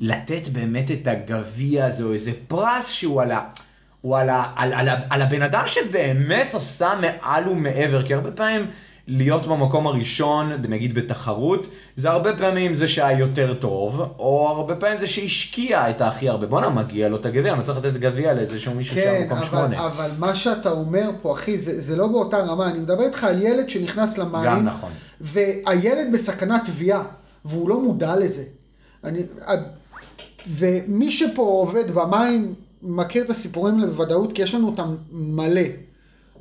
לתת 0.00 0.48
באמת 0.48 0.90
את 0.90 1.06
הגביע 1.06 1.86
הזה, 1.86 2.02
או 2.04 2.12
איזה 2.12 2.32
פרס 2.48 2.90
שהוא 2.90 3.22
על 3.22 3.32
ה... 3.32 3.40
הוא 4.06 4.16
על, 4.16 4.28
ה, 4.28 4.44
על, 4.56 4.72
על, 4.72 4.88
על 5.10 5.22
הבן 5.22 5.42
אדם 5.42 5.62
שבאמת 5.66 6.54
עשה 6.54 6.92
מעל 7.00 7.48
ומעבר, 7.48 8.06
כי 8.06 8.14
הרבה 8.14 8.30
פעמים 8.30 8.66
להיות 9.06 9.46
במקום 9.46 9.86
הראשון, 9.86 10.52
נגיד 10.68 10.94
בתחרות, 10.94 11.66
זה 11.96 12.10
הרבה 12.10 12.36
פעמים 12.36 12.74
זה 12.74 12.88
שהיה 12.88 13.18
יותר 13.18 13.54
טוב, 13.54 14.00
או 14.18 14.48
הרבה 14.48 14.76
פעמים 14.76 14.98
זה 14.98 15.06
שהשקיע 15.06 15.90
את 15.90 16.00
הכי 16.00 16.28
הרבה. 16.28 16.46
בואנה, 16.46 16.70
מגיע 16.70 17.08
לו 17.08 17.16
את 17.16 17.26
הגביע, 17.26 17.52
אני 17.52 17.62
צריך 17.62 17.78
לתת 17.78 17.92
גביע 17.92 18.34
לאיזשהו 18.34 18.74
מישהו 18.74 18.94
שהיה 18.94 19.12
כן, 19.12 19.22
במקום 19.22 19.38
אבל, 19.38 19.46
שמונה. 19.46 19.86
אבל 19.86 20.10
מה 20.18 20.34
שאתה 20.34 20.70
אומר 20.70 21.10
פה, 21.22 21.32
אחי, 21.32 21.58
זה, 21.58 21.80
זה 21.80 21.96
לא 21.96 22.06
באותה 22.06 22.38
רמה. 22.38 22.70
אני 22.70 22.78
מדבר 22.78 23.02
איתך 23.02 23.24
על 23.24 23.42
ילד 23.42 23.70
שנכנס 23.70 24.18
למים. 24.18 24.44
גם 24.44 24.64
נכון. 24.64 24.90
והילד 25.20 26.12
בסכנת 26.12 26.64
טביעה, 26.64 27.02
והוא 27.44 27.68
לא 27.68 27.80
מודע 27.80 28.16
לזה. 28.16 28.42
אני, 29.04 29.22
ומי 30.48 31.12
שפה 31.12 31.42
עובד 31.42 31.90
במים, 31.90 32.54
מכיר 32.86 33.24
את 33.24 33.30
הסיפורים 33.30 33.80
בוודאות, 33.80 34.32
כי 34.32 34.42
יש 34.42 34.54
לנו 34.54 34.66
אותם 34.66 34.96
מלא. 35.12 35.60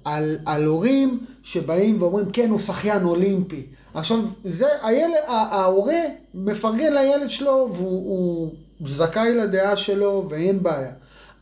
על, 0.06 0.38
על 0.46 0.66
הורים 0.66 1.20
שבאים 1.44 2.02
ואומרים, 2.02 2.26
כן, 2.34 2.50
הוא 2.50 2.60
שחיין 2.60 3.04
אולימפי. 3.04 3.66
עכשיו, 3.94 4.20
זה, 4.44 4.66
הילד, 4.84 5.14
ההורה 5.28 6.02
מפרגן 6.34 6.94
לילד 6.94 7.30
שלו 7.30 7.70
והוא 7.72 8.54
זכאי 8.86 9.36
לדעה 9.36 9.78
שלו 9.78 10.26
ואין 10.30 10.64
בעיה. 10.64 10.92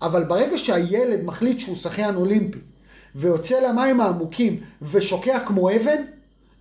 אבל 0.01 0.23
ברגע 0.23 0.57
שהילד 0.57 1.23
מחליט 1.23 1.59
שהוא 1.59 1.75
שחיין 1.75 2.15
אולימפי 2.15 2.59
ויוצא 3.15 3.59
למים 3.59 4.01
העמוקים 4.01 4.59
ושוקע 4.81 5.39
כמו 5.39 5.71
אבן, 5.71 6.01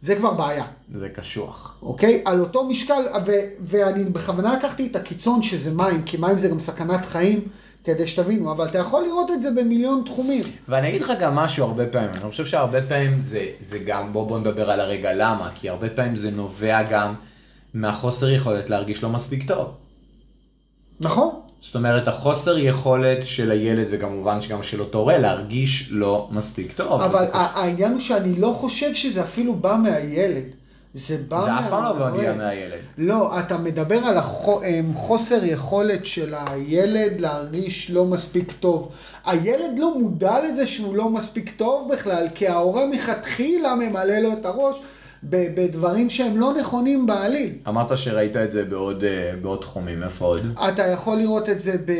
זה 0.00 0.16
כבר 0.16 0.34
בעיה. 0.34 0.64
זה 0.98 1.08
קשוח. 1.08 1.78
אוקיי? 1.82 2.22
על 2.24 2.40
אותו 2.40 2.64
משקל, 2.64 3.02
ו- 3.26 3.48
ואני 3.60 4.04
בכוונה 4.04 4.56
לקחתי 4.56 4.86
את 4.86 4.96
הקיצון 4.96 5.42
שזה 5.42 5.70
מים, 5.70 6.02
כי 6.02 6.16
מים 6.16 6.38
זה 6.38 6.48
גם 6.48 6.60
סכנת 6.60 7.06
חיים, 7.06 7.40
כדי 7.84 8.06
שתבינו, 8.06 8.52
אבל 8.52 8.66
אתה 8.66 8.78
יכול 8.78 9.04
לראות 9.04 9.30
את 9.30 9.42
זה 9.42 9.50
במיליון 9.50 10.02
תחומים. 10.06 10.44
ואני 10.68 10.88
אגיד 10.88 11.02
לך 11.02 11.12
גם 11.20 11.34
משהו 11.34 11.64
הרבה 11.64 11.86
פעמים, 11.86 12.10
אני 12.10 12.30
חושב 12.30 12.46
שהרבה 12.46 12.82
פעמים 12.82 13.20
זה, 13.22 13.46
זה 13.60 13.78
גם, 13.78 14.12
בוא 14.12 14.26
בוא 14.28 14.38
נדבר 14.38 14.70
על 14.70 14.80
הרגע 14.80 15.12
למה, 15.12 15.50
כי 15.54 15.68
הרבה 15.68 15.88
פעמים 15.88 16.16
זה 16.16 16.30
נובע 16.30 16.82
גם 16.82 17.14
מהחוסר 17.74 18.30
יכולת 18.30 18.70
להרגיש 18.70 19.02
לא 19.02 19.08
מספיק 19.08 19.48
טוב. 19.48 19.68
נכון. 21.00 21.30
זאת 21.60 21.74
אומרת, 21.74 22.08
החוסר 22.08 22.58
יכולת 22.58 23.26
של 23.26 23.50
הילד, 23.50 23.86
וכמובן 23.90 24.40
שגם 24.40 24.62
של 24.62 24.80
אותו 24.80 24.98
הורה, 24.98 25.18
להרגיש 25.18 25.88
לא 25.90 26.28
מספיק 26.30 26.72
טוב. 26.72 27.00
אבל 27.00 27.24
העניין 27.32 27.92
הוא 27.92 28.00
שאני 28.00 28.40
לא 28.40 28.56
חושב 28.60 28.94
שזה 28.94 29.22
אפילו 29.22 29.54
בא 29.54 29.76
מהילד. 29.82 30.44
זה 30.94 31.18
בא 31.28 31.40
זה 31.44 31.58
אף 31.58 31.70
פעם 31.70 31.98
לא 31.98 32.08
מגיע 32.08 32.32
מהילד. 32.32 32.78
לא, 32.98 33.40
אתה 33.40 33.58
מדבר 33.58 33.98
על 34.04 34.16
החוסר 34.16 35.44
יכולת 35.44 36.06
של 36.06 36.34
הילד 36.46 37.20
להרגיש 37.20 37.90
לא 37.90 38.04
מספיק 38.04 38.52
טוב. 38.60 38.88
הילד 39.26 39.78
לא 39.78 39.98
מודע 39.98 40.40
לזה 40.44 40.66
שהוא 40.66 40.96
לא 40.96 41.10
מספיק 41.10 41.52
טוב 41.56 41.92
בכלל, 41.92 42.26
כי 42.34 42.48
ההורה 42.48 42.86
מלכתחילה 42.86 43.74
ממלא 43.74 44.18
לו 44.18 44.32
את 44.32 44.44
הראש. 44.44 44.76
בדברים 45.24 46.10
שהם 46.10 46.40
לא 46.40 46.54
נכונים 46.60 47.06
בעליל. 47.06 47.52
אמרת 47.68 47.98
שראית 47.98 48.36
את 48.36 48.50
זה 48.50 48.64
בעוד, 48.64 49.04
אה, 49.04 49.32
בעוד 49.42 49.60
תחומים, 49.60 50.02
איפה 50.02 50.24
עוד? 50.24 50.40
אתה 50.68 50.86
יכול 50.86 51.18
לראות 51.18 51.48
את 51.48 51.60
זה 51.60 51.76
ב... 51.84 51.92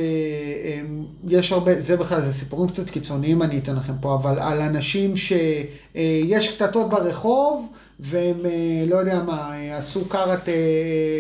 יש 1.29 1.53
הרבה, 1.53 1.81
זה 1.81 1.97
בכלל, 1.97 2.23
זה 2.23 2.33
סיפורים 2.33 2.69
קצת 2.69 2.91
קיצוניים 2.91 3.43
אני 3.43 3.59
אתן 3.59 3.77
לכם 3.77 3.93
פה, 4.01 4.15
אבל 4.15 4.39
על 4.39 4.61
אנשים 4.61 5.17
שיש 5.17 6.49
אה, 6.49 6.55
קטטות 6.57 6.91
ברחוב, 6.91 7.67
והם, 8.05 8.47
אה, 8.47 8.85
לא 8.87 8.97
יודע 8.97 9.23
מה, 9.23 9.53
עשו 9.79 10.09
קארט, 10.09 10.49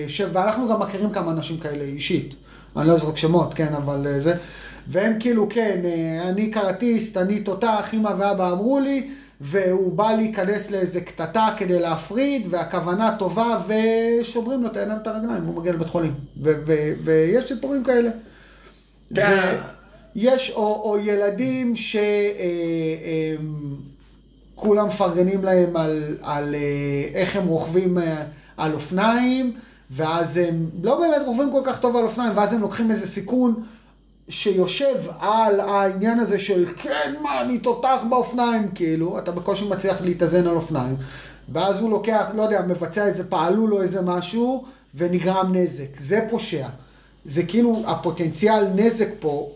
ש... 0.08 0.22
ואנחנו 0.32 0.68
גם 0.68 0.80
מכירים 0.80 1.10
כמה 1.10 1.30
אנשים 1.30 1.58
כאלה 1.58 1.84
אישית. 1.84 2.34
אני 2.76 2.88
לא 2.88 2.92
אזרוק 2.92 3.18
שמות, 3.18 3.54
כן, 3.54 3.74
אבל 3.74 4.18
זה. 4.18 4.34
והם 4.88 5.16
כאילו, 5.20 5.46
כן, 5.50 5.80
אני 6.28 6.50
קארטיסט, 6.50 7.16
אני 7.16 7.40
תותח, 7.40 7.88
אמא 7.92 8.10
ואבא 8.18 8.52
אמרו 8.52 8.80
לי, 8.80 9.10
והוא 9.40 9.92
בא 9.92 10.12
להיכנס 10.12 10.70
לאיזה 10.70 11.00
קטטה 11.00 11.48
כדי 11.56 11.80
להפריד, 11.80 12.46
והכוונה 12.50 13.16
טובה, 13.18 13.58
ושוברים 13.68 14.62
לו 14.62 14.68
את 14.68 14.76
העיניים 14.76 14.98
את 15.02 15.06
הרגליים, 15.06 15.44
הוא 15.44 15.60
מגיע 15.60 15.72
לבית 15.72 15.88
חולים. 15.88 16.14
ויש 17.04 17.48
סיפורים 17.48 17.84
כאלה. 17.84 18.10
יש, 20.14 20.50
או, 20.50 20.82
או 20.84 20.98
ילדים 20.98 21.74
שכולם 21.76 22.02
אה, 24.64 24.84
מפרגנים 24.84 25.44
להם 25.44 25.76
על, 25.76 26.16
על 26.22 26.54
אה, 26.54 26.60
איך 27.14 27.36
הם 27.36 27.46
רוכבים 27.46 27.98
אה, 27.98 28.22
על 28.56 28.74
אופניים, 28.74 29.52
ואז 29.90 30.36
הם 30.36 30.70
לא 30.82 31.00
באמת 31.00 31.22
רוכבים 31.26 31.52
כל 31.52 31.60
כך 31.64 31.80
טוב 31.80 31.96
על 31.96 32.04
אופניים, 32.04 32.32
ואז 32.36 32.52
הם 32.52 32.60
לוקחים 32.60 32.90
איזה 32.90 33.06
סיכון. 33.06 33.62
שיושב 34.28 34.94
על 35.20 35.60
העניין 35.60 36.18
הזה 36.18 36.38
של 36.38 36.66
כן, 36.76 37.14
מה, 37.22 37.40
אני 37.40 37.58
תותח 37.58 37.98
באופניים, 38.08 38.68
כאילו, 38.74 39.18
אתה 39.18 39.32
בקושי 39.32 39.68
מצליח 39.68 40.00
להתאזן 40.00 40.46
על 40.46 40.54
אופניים, 40.54 40.96
ואז 41.52 41.80
הוא 41.80 41.90
לוקח, 41.90 42.30
לא 42.34 42.42
יודע, 42.42 42.62
מבצע 42.62 43.06
איזה 43.06 43.24
פעלול 43.24 43.74
או 43.74 43.82
איזה 43.82 44.02
משהו, 44.02 44.64
ונגרם 44.94 45.52
נזק. 45.54 46.00
זה 46.00 46.26
פושע. 46.30 46.66
זה 47.24 47.42
כאילו, 47.42 47.82
הפוטנציאל 47.86 48.66
נזק 48.74 49.08
פה... 49.20 49.50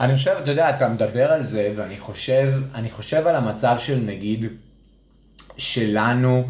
אני 0.00 0.16
חושב, 0.16 0.34
אתה 0.42 0.50
יודע, 0.50 0.70
אתה 0.70 0.88
מדבר 0.88 1.32
על 1.32 1.44
זה, 1.44 1.72
ואני 1.76 1.98
חושב, 1.98 2.52
אני 2.74 2.90
חושב 2.90 3.26
על 3.26 3.36
המצב 3.36 3.76
של 3.78 3.98
נגיד, 4.06 4.46
שלנו, 5.56 6.48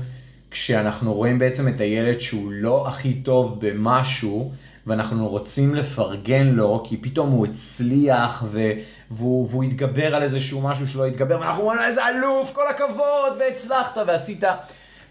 כשאנחנו 0.50 1.14
רואים 1.14 1.38
בעצם 1.38 1.68
את 1.68 1.80
הילד 1.80 2.20
שהוא 2.20 2.52
לא 2.52 2.88
הכי 2.88 3.14
טוב 3.14 3.58
במשהו, 3.60 4.52
ואנחנו 4.86 5.28
רוצים 5.28 5.74
לפרגן 5.74 6.46
לו, 6.46 6.84
כי 6.86 6.96
פתאום 6.96 7.30
הוא 7.30 7.46
הצליח, 7.46 8.44
ו... 8.52 8.70
והוא, 9.10 9.48
והוא 9.50 9.64
התגבר 9.64 10.14
על 10.14 10.22
איזשהו 10.22 10.60
משהו 10.60 10.88
שלא 10.88 11.06
התגבר, 11.06 11.40
ואנחנו 11.40 11.62
אומרים 11.62 11.78
לו 11.78 11.84
איזה 11.84 12.08
אלוף, 12.08 12.52
כל 12.52 12.68
הכבוד, 12.70 13.32
והצלחת, 13.38 13.96
ועשית. 14.06 14.44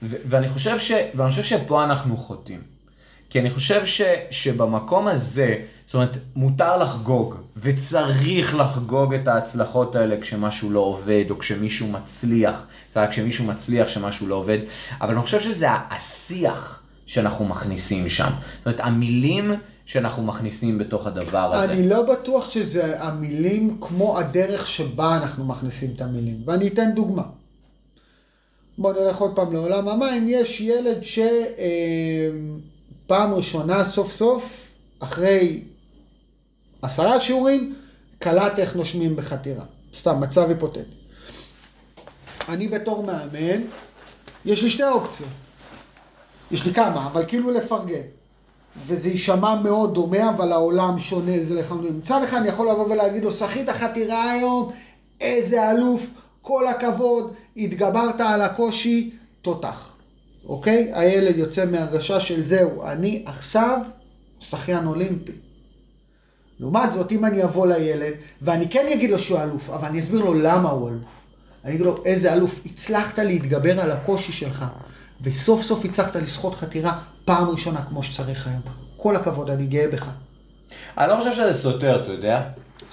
ו... 0.03 0.15
ואני 0.25 0.49
חושב, 0.49 0.79
ש... 0.79 0.91
ואני 1.15 1.29
חושב 1.29 1.43
שפה 1.43 1.83
אנחנו 1.83 2.17
חוטאים. 2.17 2.61
כי 3.29 3.39
אני 3.39 3.51
חושב 3.51 3.85
ש... 3.85 4.01
שבמקום 4.29 5.07
הזה, 5.07 5.55
זאת 5.87 5.93
אומרת, 5.93 6.17
מותר 6.35 6.77
לחגוג, 6.77 7.35
וצריך 7.57 8.55
לחגוג 8.55 9.13
את 9.13 9.27
ההצלחות 9.27 9.95
האלה 9.95 10.21
כשמשהו 10.21 10.69
לא 10.69 10.79
עובד, 10.79 11.25
או 11.29 11.39
כשמישהו 11.39 11.87
מצליח. 11.87 12.65
זה 12.93 13.01
רק 13.01 13.09
כשמישהו 13.09 13.45
מצליח 13.45 13.87
שמשהו 13.87 14.27
לא 14.27 14.35
עובד, 14.35 14.57
אבל 15.01 15.13
אני 15.13 15.21
חושב 15.21 15.39
שזה 15.39 15.67
השיח. 15.71 16.83
שאנחנו 17.07 17.45
מכניסים 17.45 18.09
שם. 18.09 18.29
זאת 18.57 18.65
אומרת, 18.65 18.79
המילים 18.79 19.51
שאנחנו 19.85 20.23
מכניסים 20.23 20.77
בתוך 20.77 21.07
הדבר 21.07 21.53
הזה. 21.53 21.73
אני 21.73 21.89
לא 21.89 22.01
בטוח 22.01 22.49
שזה 22.49 23.03
המילים 23.03 23.77
כמו 23.81 24.19
הדרך 24.19 24.67
שבה 24.67 25.17
אנחנו 25.17 25.45
מכניסים 25.45 25.91
את 25.95 26.01
המילים. 26.01 26.41
ואני 26.45 26.67
אתן 26.67 26.91
דוגמה. 26.95 27.23
בואו 28.77 29.03
נלך 29.03 29.17
עוד 29.17 29.35
פעם 29.35 29.53
לעולם 29.53 29.87
המים. 29.87 30.29
יש 30.29 30.61
ילד 30.61 31.03
שפעם 31.03 31.21
אה, 33.11 33.35
ראשונה 33.35 33.85
סוף 33.85 34.11
סוף, 34.11 34.71
אחרי 34.99 35.63
עשרה 36.81 37.19
שיעורים, 37.19 37.75
קלט 38.19 38.59
איך 38.59 38.75
נושמים 38.75 39.15
בחתירה. 39.15 39.63
סתם, 39.99 40.19
מצב 40.19 40.49
היפותטי. 40.49 40.79
אני 42.49 42.67
בתור 42.67 43.03
מאמן, 43.03 43.61
יש 44.45 44.63
לי 44.63 44.69
שתי 44.69 44.83
אופציות. 44.83 45.29
יש 46.51 46.65
לי 46.65 46.73
כמה, 46.73 47.07
אבל 47.07 47.25
כאילו 47.27 47.51
לפרגן. 47.51 48.01
וזה 48.85 49.09
יישמע 49.09 49.55
מאוד 49.55 49.93
דומה, 49.93 50.29
אבל 50.29 50.51
העולם 50.51 50.99
שונה, 50.99 51.43
זה 51.43 51.55
לחלוטין. 51.55 51.97
מצד 51.97 52.23
אחד 52.23 52.37
אני 52.37 52.47
יכול 52.47 52.69
לבוא 52.69 52.85
ולהגיד 52.89 53.23
לו, 53.23 53.31
שחית 53.31 53.69
חתירה 53.69 54.31
היום, 54.31 54.71
איזה 55.21 55.71
אלוף, 55.71 56.07
כל 56.41 56.67
הכבוד, 56.67 57.33
התגברת 57.57 58.21
על 58.21 58.41
הקושי, 58.41 59.11
תותח. 59.41 59.93
אוקיי? 60.45 60.91
הילד 60.93 61.37
יוצא 61.37 61.65
מהרגשה 61.65 62.19
של 62.19 62.43
זהו, 62.43 62.85
אני 62.85 63.23
עכשיו 63.25 63.79
שחיין 64.39 64.87
אולימפי. 64.87 65.31
לעומת 66.59 66.93
זאת, 66.93 67.11
אם 67.11 67.25
אני 67.25 67.43
אבוא 67.43 67.67
לילד, 67.67 68.13
ואני 68.41 68.69
כן 68.69 68.85
אגיד 68.93 69.11
לו 69.11 69.19
שהוא 69.19 69.39
אלוף, 69.39 69.69
אבל 69.69 69.87
אני 69.87 69.99
אסביר 69.99 70.19
לו 70.19 70.33
למה 70.33 70.69
הוא 70.69 70.89
אלוף. 70.89 71.21
אני 71.65 71.73
אגיד 71.73 71.85
לו, 71.85 72.03
איזה 72.05 72.33
אלוף, 72.33 72.61
הצלחת 72.65 73.19
להתגבר 73.19 73.81
על 73.81 73.91
הקושי 73.91 74.31
שלך. 74.31 74.65
וסוף 75.21 75.61
סוף 75.61 75.85
הצלחת 75.85 76.15
לסחוט 76.15 76.55
חתירה 76.55 76.99
פעם 77.25 77.49
ראשונה 77.49 77.81
כמו 77.81 78.03
שצריך 78.03 78.47
היום. 78.47 78.61
כל 78.97 79.15
הכבוד, 79.15 79.49
אני 79.49 79.65
גאה 79.65 79.87
בך. 79.87 80.09
אני 80.97 81.09
לא 81.09 81.15
חושב 81.15 81.33
שזה 81.33 81.53
סותר, 81.53 82.01
אתה 82.03 82.11
יודע. 82.11 82.41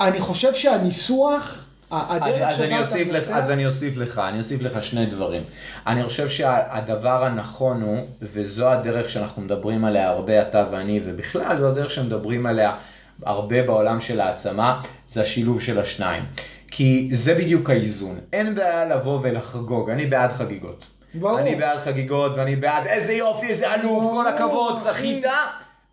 אני 0.01 0.21
חושב 0.21 0.55
שהניסוח, 0.55 1.65
הדרך 1.91 2.57
שבה 2.57 2.83
אתה 2.83 3.13
לך, 3.13 3.31
אז 3.31 3.51
אני 3.51 3.67
אוסיף 3.67 3.97
לך, 3.97 4.19
אני 4.19 4.39
אוסיף 4.39 4.63
לך 4.63 4.83
שני 4.83 5.07
דברים. 5.07 5.43
אני 5.87 6.05
חושב 6.05 6.29
שהדבר 6.29 7.25
הנכון 7.25 7.83
הוא, 7.83 7.99
וזו 8.23 8.69
הדרך 8.69 9.11
שאנחנו 9.11 9.43
מדברים 9.43 9.85
עליה 9.85 10.09
הרבה, 10.09 10.43
אתה 10.43 10.67
ואני, 10.73 11.01
ובכלל 11.05 11.59
זו 11.59 11.69
הדרך 11.69 11.91
שמדברים 11.91 12.47
עליה 12.47 12.77
הרבה 13.25 13.63
בעולם 13.63 14.01
של 14.01 14.21
העצמה, 14.21 14.81
זה 15.09 15.23
השילוב 15.23 15.61
של 15.61 15.79
השניים. 15.79 16.25
כי 16.71 17.09
זה 17.13 17.35
בדיוק 17.35 17.71
האיזון. 17.71 18.19
אין 18.33 18.55
בעיה 18.55 18.85
לבוא 18.85 19.19
ולחגוג, 19.23 19.91
אני 19.91 20.07
בעד 20.07 20.33
חגיגות. 20.33 20.87
ברור. 21.15 21.39
אני 21.39 21.55
בעד 21.55 21.79
חגיגות, 21.79 22.33
ואני 22.37 22.57
בעד 22.57 22.87
איזה 22.87 23.13
יופי, 23.13 23.47
איזה 23.47 23.75
אלוף, 23.75 24.05
כל 24.05 24.27
הכבוד, 24.27 24.79
צחית, 24.79 25.25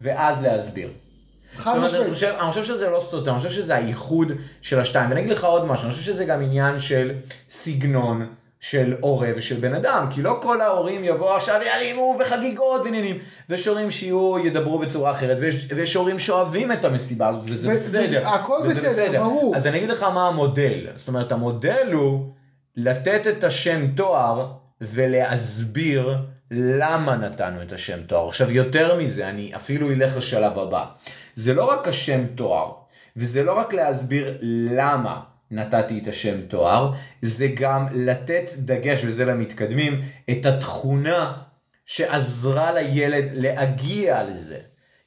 ואז 0.01 0.43
להסביר. 0.43 0.89
חד 1.57 1.77
משמעית. 1.77 2.05
אני 2.05 2.13
חושב, 2.13 2.33
אני 2.41 2.51
חושב 2.51 2.63
שזה 2.63 2.89
לא 2.89 2.99
סוטר, 2.99 3.31
אני 3.31 3.37
חושב 3.39 3.49
שזה 3.49 3.75
הייחוד 3.75 4.31
של 4.61 4.79
השתיים. 4.79 5.09
ואני 5.09 5.21
אגיד 5.21 5.31
לך 5.31 5.43
עוד 5.43 5.65
משהו, 5.65 5.85
אני 5.85 5.93
חושב 5.93 6.03
שזה 6.03 6.25
גם 6.25 6.41
עניין 6.41 6.79
של 6.79 7.11
סגנון. 7.49 8.27
של 8.61 8.95
הורה 8.99 9.29
ושל 9.35 9.59
בן 9.59 9.73
אדם, 9.73 10.07
כי 10.09 10.21
לא 10.21 10.39
כל 10.41 10.61
ההורים 10.61 11.03
יבואו 11.03 11.35
עכשיו 11.35 11.59
ירימו 11.65 12.17
וחגיגות 12.19 12.81
ועניינים, 12.81 13.17
ויש 13.49 13.67
הורים 13.67 13.91
שיהיו, 13.91 14.35
ידברו 14.45 14.79
בצורה 14.79 15.11
אחרת, 15.11 15.37
ויש, 15.39 15.67
ויש 15.75 15.93
הורים 15.93 16.19
שאוהבים 16.19 16.71
את 16.71 16.85
המסיבה 16.85 17.27
הזאת, 17.27 17.43
וזה 17.49 17.69
ו- 17.69 17.73
בסדר. 17.73 18.27
הכל 18.27 18.59
בסדר, 18.69 18.89
בסדר, 18.89 19.23
ברור. 19.23 19.55
אז 19.55 19.67
אני 19.67 19.77
אגיד 19.77 19.89
לך 19.89 20.03
מה 20.03 20.27
המודל, 20.27 20.87
זאת 20.95 21.07
אומרת, 21.07 21.31
המודל 21.31 21.91
הוא 21.93 22.33
לתת 22.75 23.27
את 23.27 23.43
השם 23.43 23.87
תואר 23.95 24.51
ולהסביר 24.81 26.17
למה 26.51 27.15
נתנו 27.15 27.61
את 27.61 27.71
השם 27.71 28.03
תואר. 28.07 28.27
עכשיו, 28.27 28.51
יותר 28.51 28.95
מזה, 28.95 29.29
אני 29.29 29.51
אפילו 29.55 29.91
אלך 29.91 30.17
לשלב 30.17 30.59
הבא. 30.59 30.85
זה 31.35 31.53
לא 31.53 31.63
רק 31.63 31.87
השם 31.87 32.25
תואר, 32.35 32.71
וזה 33.17 33.43
לא 33.43 33.53
רק 33.53 33.73
להסביר 33.73 34.37
למה 34.41 35.19
נתתי 35.51 35.99
את 35.99 36.07
השם 36.07 36.41
תואר, 36.41 36.91
זה 37.21 37.47
גם 37.55 37.87
לתת 37.91 38.49
דגש, 38.57 39.05
וזה 39.05 39.25
למתקדמים, 39.25 40.01
את 40.31 40.45
התכונה 40.45 41.33
שעזרה 41.85 42.71
לילד 42.71 43.25
להגיע 43.33 44.23
לזה. 44.23 44.57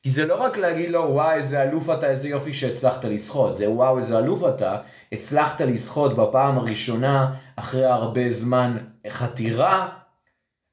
כי 0.03 0.11
זה 0.11 0.27
לא 0.27 0.35
רק 0.35 0.57
להגיד 0.57 0.91
לו, 0.91 1.01
וואי, 1.01 1.37
איזה 1.37 1.63
אלוף 1.63 1.91
אתה, 1.91 2.11
איזה 2.11 2.29
יופי 2.29 2.55
שהצלחת 2.55 3.05
לשחות. 3.05 3.55
זה 3.55 3.71
וואו, 3.71 3.99
איזה 3.99 4.19
אלוף 4.19 4.43
אתה, 4.49 4.79
הצלחת 5.13 5.61
לשחות 5.61 6.17
בפעם 6.17 6.59
הראשונה, 6.59 7.35
אחרי 7.57 7.85
הרבה 7.85 8.31
זמן 8.31 8.77
חתירה, 9.09 9.89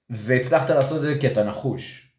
והצלחת 0.09 0.69
לעשות 0.69 0.97
את 0.97 1.01
זה 1.01 1.17
כי 1.19 1.27
אתה 1.27 1.43
נחוש. 1.43 2.11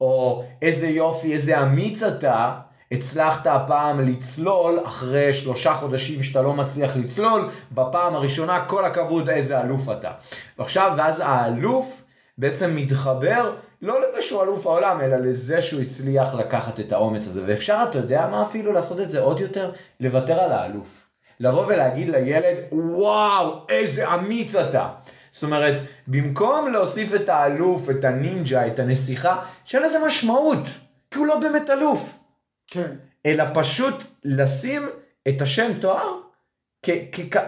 או 0.00 0.44
איזה 0.62 0.86
יופי, 0.86 1.32
איזה 1.32 1.62
אמיץ 1.62 2.02
אתה, 2.02 2.60
הצלחת 2.94 3.46
הפעם 3.46 4.00
לצלול 4.00 4.78
אחרי 4.84 5.32
שלושה 5.32 5.74
חודשים 5.74 6.22
שאתה 6.22 6.42
לא 6.42 6.54
מצליח 6.54 6.96
לצלול, 6.96 7.48
בפעם 7.72 8.14
הראשונה 8.14 8.64
כל 8.66 8.84
הכבוד 8.84 9.28
איזה 9.28 9.60
אלוף 9.60 9.88
אתה. 9.88 10.10
ועכשיו, 10.58 10.92
ואז 10.96 11.22
האלוף 11.24 12.02
בעצם 12.38 12.76
מתחבר 12.76 13.54
לא 13.82 14.00
לזה 14.00 14.20
שהוא 14.20 14.42
אלוף 14.42 14.66
העולם, 14.66 15.00
אלא 15.00 15.16
לזה 15.16 15.62
שהוא 15.62 15.80
הצליח 15.80 16.34
לקחת 16.34 16.80
את 16.80 16.92
האומץ 16.92 17.26
הזה. 17.26 17.42
ואפשר, 17.46 17.84
אתה 17.90 17.98
יודע 17.98 18.28
מה 18.30 18.42
אפילו, 18.42 18.72
לעשות 18.72 19.00
את 19.00 19.10
זה 19.10 19.20
עוד 19.20 19.40
יותר? 19.40 19.72
לוותר 20.00 20.40
על 20.40 20.52
האלוף. 20.52 21.06
לבוא 21.40 21.66
ולהגיד 21.66 22.08
לילד, 22.08 22.56
וואו, 22.72 23.66
איזה 23.68 24.14
אמיץ 24.14 24.56
אתה. 24.56 24.88
זאת 25.30 25.42
אומרת, 25.42 25.80
במקום 26.06 26.72
להוסיף 26.72 27.14
את 27.14 27.28
האלוף, 27.28 27.90
את 27.90 28.04
הנינג'ה, 28.04 28.66
את 28.66 28.78
הנסיכה, 28.78 29.36
שאין 29.64 29.82
לזה 29.82 29.98
משמעות, 30.06 30.62
כי 31.10 31.18
הוא 31.18 31.26
לא 31.26 31.38
באמת 31.38 31.70
אלוף. 31.70 32.13
כן. 32.74 32.90
אלא 33.26 33.44
פשוט 33.54 34.04
לשים 34.24 34.88
את 35.28 35.42
השם 35.42 35.72
תואר 35.80 36.08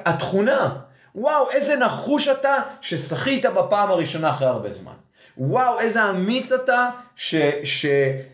כתכונה. 0.04 0.76
וואו, 1.14 1.50
איזה 1.50 1.76
נחוש 1.76 2.28
אתה 2.28 2.56
ששחית 2.80 3.47
בפעם 3.47 3.90
הראשונה 3.90 4.30
אחרי 4.30 4.49
הרבה 4.49 4.73
זמן. 4.73 4.92
וואו, 5.38 5.80
איזה 5.80 6.11
אמיץ 6.11 6.52
אתה 6.52 6.88
ש, 7.16 7.35
ש, 7.64 7.87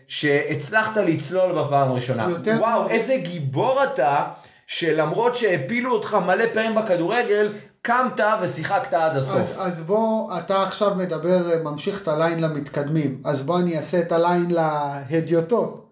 שהצלחת 0.07 0.97
לצלול 0.97 1.51
בפעם 1.51 1.89
הראשונה. 1.89 2.29
יותר... 2.29 2.55
וואו, 2.59 2.89
איזה 2.89 3.15
גיבור 3.17 3.83
אתה 3.83 4.25
שלמרות 4.67 5.37
שהפילו 5.37 5.91
אותך 5.91 6.17
מלא 6.25 6.45
פעמים 6.53 6.75
בכדורגל, 6.75 7.53
קמת 7.81 8.19
ושיחקת 8.41 8.93
עד 8.93 9.15
הסוף. 9.17 9.57
אז, 9.57 9.67
אז 9.67 9.81
בוא, 9.81 10.37
אתה 10.37 10.63
עכשיו 10.63 10.95
מדבר, 10.95 11.63
ממשיך 11.63 12.01
את 12.01 12.07
הליין 12.07 12.39
למתקדמים, 12.39 13.21
אז 13.25 13.41
בוא 13.41 13.59
אני 13.59 13.77
אעשה 13.77 13.99
את 13.99 14.11
הליין 14.11 14.51
להדיוטות. 14.51 15.82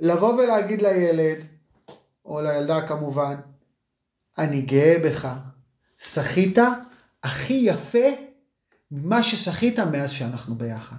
לבוא 0.00 0.34
ולהגיד 0.34 0.82
לילד, 0.82 1.38
או 2.24 2.40
לילדה 2.40 2.86
כמובן, 2.86 3.34
אני 4.38 4.62
גאה 4.62 4.96
בך, 5.04 5.28
שחית 5.98 6.58
הכי 7.22 7.54
יפה 7.54 8.08
ממה 8.90 9.22
ששחית 9.22 9.78
מאז 9.78 10.10
שאנחנו 10.10 10.54
ביחד. 10.54 10.96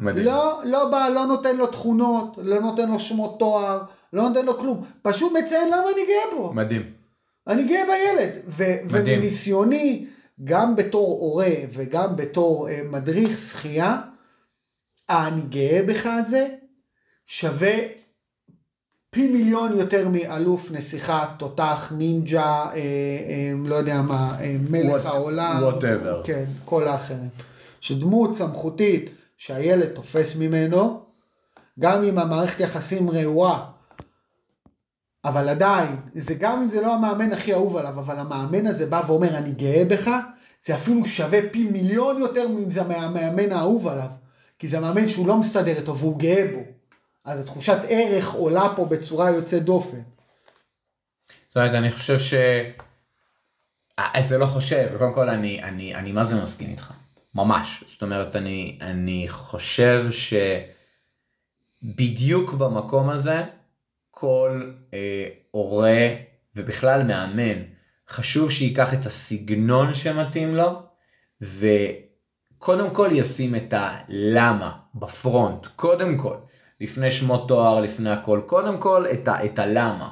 מדהים. 0.00 0.26
לא, 0.26 0.60
לא 0.64 0.90
בא, 0.90 1.08
לא 1.08 1.26
נותן 1.26 1.56
לו 1.56 1.66
תכונות, 1.66 2.38
לא 2.42 2.60
נותן 2.60 2.90
לו 2.90 3.00
שמות 3.00 3.38
תואר, 3.38 3.82
לא 4.12 4.28
נותן 4.28 4.46
לו 4.46 4.58
כלום, 4.58 4.84
פשוט 5.02 5.32
מציין 5.32 5.68
למה 5.68 5.84
אני 5.94 6.06
גאה 6.06 6.36
בו. 6.36 6.52
מדהים. 6.52 6.92
אני 7.46 7.64
גאה 7.64 7.82
בילד, 7.84 8.30
ו- 8.46 8.62
מדהים. 8.84 9.18
ומניסיוני, 9.18 10.06
גם 10.44 10.76
בתור 10.76 11.18
הורה 11.20 11.52
וגם 11.72 12.16
בתור 12.16 12.68
uh, 12.68 12.72
מדריך 12.84 13.38
שחייה, 13.38 14.00
אני 15.10 15.40
גאה 15.40 15.82
בך 15.88 16.06
על 16.06 16.26
זה, 16.26 16.48
שווה 17.30 17.74
פי 19.10 19.26
מיליון 19.28 19.76
יותר 19.78 20.08
מאלוף, 20.08 20.70
נסיכה, 20.70 21.26
תותח, 21.38 21.92
נינג'ה, 21.96 22.42
אה, 22.42 22.72
אה, 22.74 23.52
לא 23.64 23.74
יודע 23.74 24.02
מה, 24.02 24.36
אה, 24.40 24.56
מלך 24.70 25.04
What, 25.04 25.08
העולם. 25.08 25.58
Whatever. 25.62 26.22
כן, 26.24 26.44
כל 26.64 26.88
האחרים. 26.88 27.28
שדמות 27.80 28.34
סמכותית 28.34 29.10
שהילד 29.36 29.88
תופס 29.88 30.36
ממנו, 30.36 31.00
גם 31.78 32.04
אם 32.04 32.18
המערכת 32.18 32.60
יחסים 32.60 33.10
רעועה, 33.10 33.70
אבל 35.24 35.48
עדיין, 35.48 35.96
זה 36.14 36.34
גם 36.34 36.62
אם 36.62 36.68
זה 36.68 36.80
לא 36.80 36.94
המאמן 36.94 37.32
הכי 37.32 37.54
אהוב 37.54 37.76
עליו, 37.76 38.00
אבל 38.00 38.18
המאמן 38.18 38.66
הזה 38.66 38.86
בא 38.86 39.02
ואומר 39.06 39.36
אני 39.36 39.50
גאה 39.50 39.84
בך, 39.84 40.10
זה 40.62 40.74
אפילו 40.74 41.06
שווה 41.06 41.38
פי 41.52 41.64
מיליון 41.64 42.20
יותר 42.20 42.48
מאם 42.48 42.70
זה 42.70 42.82
המאמן 42.82 43.52
האהוב 43.52 43.88
עליו. 43.88 44.08
כי 44.58 44.68
זה 44.68 44.80
מאמן 44.80 45.08
שהוא 45.08 45.26
לא 45.26 45.36
מסתדר 45.36 45.76
איתו 45.76 45.96
והוא 45.96 46.18
גאה 46.18 46.44
בו. 46.54 46.77
אז 47.28 47.40
התחושת 47.40 47.78
ערך 47.88 48.32
עולה 48.32 48.72
פה 48.76 48.84
בצורה 48.84 49.30
יוצאת 49.30 49.62
דופן. 49.62 50.00
זאת 51.48 51.56
אומרת, 51.56 51.74
אני 51.74 51.90
חושב 51.90 52.18
ש... 52.18 52.34
אה, 53.98 54.20
זה 54.20 54.38
לא 54.38 54.46
חושב, 54.46 54.88
קודם 54.98 55.14
כל 55.14 55.28
אני, 55.28 55.62
אני, 55.62 55.94
אני 55.94 56.12
מה 56.12 56.24
זה 56.24 56.42
מסכים 56.42 56.70
איתך, 56.70 56.92
ממש. 57.34 57.84
זאת 57.88 58.02
אומרת, 58.02 58.36
אני, 58.36 58.78
אני 58.80 59.26
חושב 59.28 60.06
שבדיוק 61.82 62.52
במקום 62.52 63.10
הזה, 63.10 63.42
כל 64.10 64.72
אה, 64.94 65.28
הורה 65.50 66.08
ובכלל 66.56 67.02
מאמן, 67.02 67.62
חשוב 68.08 68.50
שייקח 68.50 68.94
את 68.94 69.06
הסגנון 69.06 69.94
שמתאים 69.94 70.56
לו, 70.56 70.82
וקודם 71.40 72.94
כל 72.94 73.08
ישים 73.12 73.54
את 73.54 73.74
הלמה 73.76 74.78
בפרונט, 74.94 75.66
קודם 75.76 76.18
כל. 76.18 76.36
לפני 76.80 77.10
שמות 77.10 77.48
תואר, 77.48 77.80
לפני 77.80 78.10
הכל. 78.10 78.40
קודם 78.46 78.78
כל 78.78 79.04
את, 79.12 79.28
ה, 79.28 79.44
את 79.44 79.58
הלמה, 79.58 80.10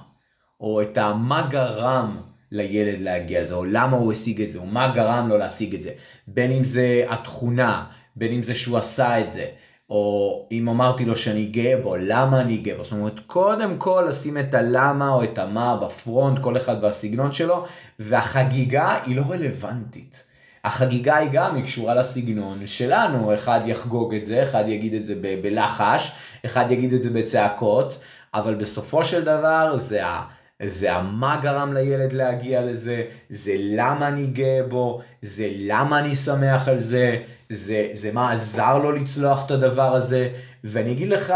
או 0.60 0.82
את 0.82 0.98
המה 0.98 1.46
גרם 1.50 2.16
לילד 2.52 3.00
להגיע 3.00 3.42
לזה, 3.42 3.54
או 3.54 3.64
למה 3.64 3.96
הוא 3.96 4.12
השיג 4.12 4.42
את 4.42 4.50
זה, 4.50 4.58
או 4.58 4.66
מה 4.66 4.92
גרם 4.94 5.28
לו 5.28 5.36
להשיג 5.36 5.74
את 5.74 5.82
זה. 5.82 5.90
בין 6.26 6.52
אם 6.52 6.64
זה 6.64 7.04
התכונה, 7.08 7.84
בין 8.16 8.32
אם 8.32 8.42
זה 8.42 8.54
שהוא 8.54 8.78
עשה 8.78 9.20
את 9.20 9.30
זה, 9.30 9.46
או 9.90 10.46
אם 10.52 10.68
אמרתי 10.68 11.04
לו 11.04 11.16
שאני 11.16 11.46
גאה 11.46 11.76
בו, 11.82 11.96
למה 11.96 12.40
אני 12.40 12.56
גאה 12.56 12.76
בו. 12.76 12.84
זאת 12.84 12.92
אומרת, 12.92 13.20
קודם 13.26 13.78
כל 13.78 14.06
לשים 14.08 14.38
את 14.38 14.54
הלמה 14.54 15.08
או 15.08 15.24
את 15.24 15.38
המה 15.38 15.76
בפרונט, 15.76 16.38
כל 16.42 16.56
אחד 16.56 16.76
והסגנון 16.82 17.32
שלו, 17.32 17.64
והחגיגה 17.98 18.98
היא 19.04 19.16
לא 19.16 19.22
רלוונטית. 19.28 20.25
החגיגה 20.66 21.16
היא 21.16 21.30
גם, 21.32 21.54
היא 21.54 21.64
קשורה 21.64 21.94
לסגנון 21.94 22.66
שלנו, 22.66 23.34
אחד 23.34 23.60
יחגוג 23.66 24.14
את 24.14 24.26
זה, 24.26 24.42
אחד 24.42 24.64
יגיד 24.68 24.94
את 24.94 25.06
זה 25.06 25.14
ב- 25.20 25.42
בלחש, 25.42 26.12
אחד 26.46 26.70
יגיד 26.70 26.92
את 26.92 27.02
זה 27.02 27.10
בצעקות, 27.10 27.98
אבל 28.34 28.54
בסופו 28.54 29.04
של 29.04 29.24
דבר 29.24 29.76
זה 29.76 30.06
ה... 30.06 30.22
זה 30.62 30.98
מה 31.02 31.40
גרם 31.42 31.72
לילד 31.72 32.12
להגיע 32.12 32.64
לזה, 32.64 33.04
זה 33.28 33.52
למה 33.58 34.08
אני 34.08 34.26
גאה 34.26 34.62
בו, 34.68 35.00
זה 35.22 35.48
למה 35.56 35.98
אני 35.98 36.14
שמח 36.14 36.68
על 36.68 36.80
זה, 36.80 37.22
זה, 37.48 37.88
זה 37.92 38.12
מה 38.12 38.32
עזר 38.32 38.78
לו 38.78 38.92
לצלוח 38.92 39.46
את 39.46 39.50
הדבר 39.50 39.94
הזה, 39.94 40.28
ואני 40.64 40.92
אגיד 40.92 41.08
לך 41.08 41.34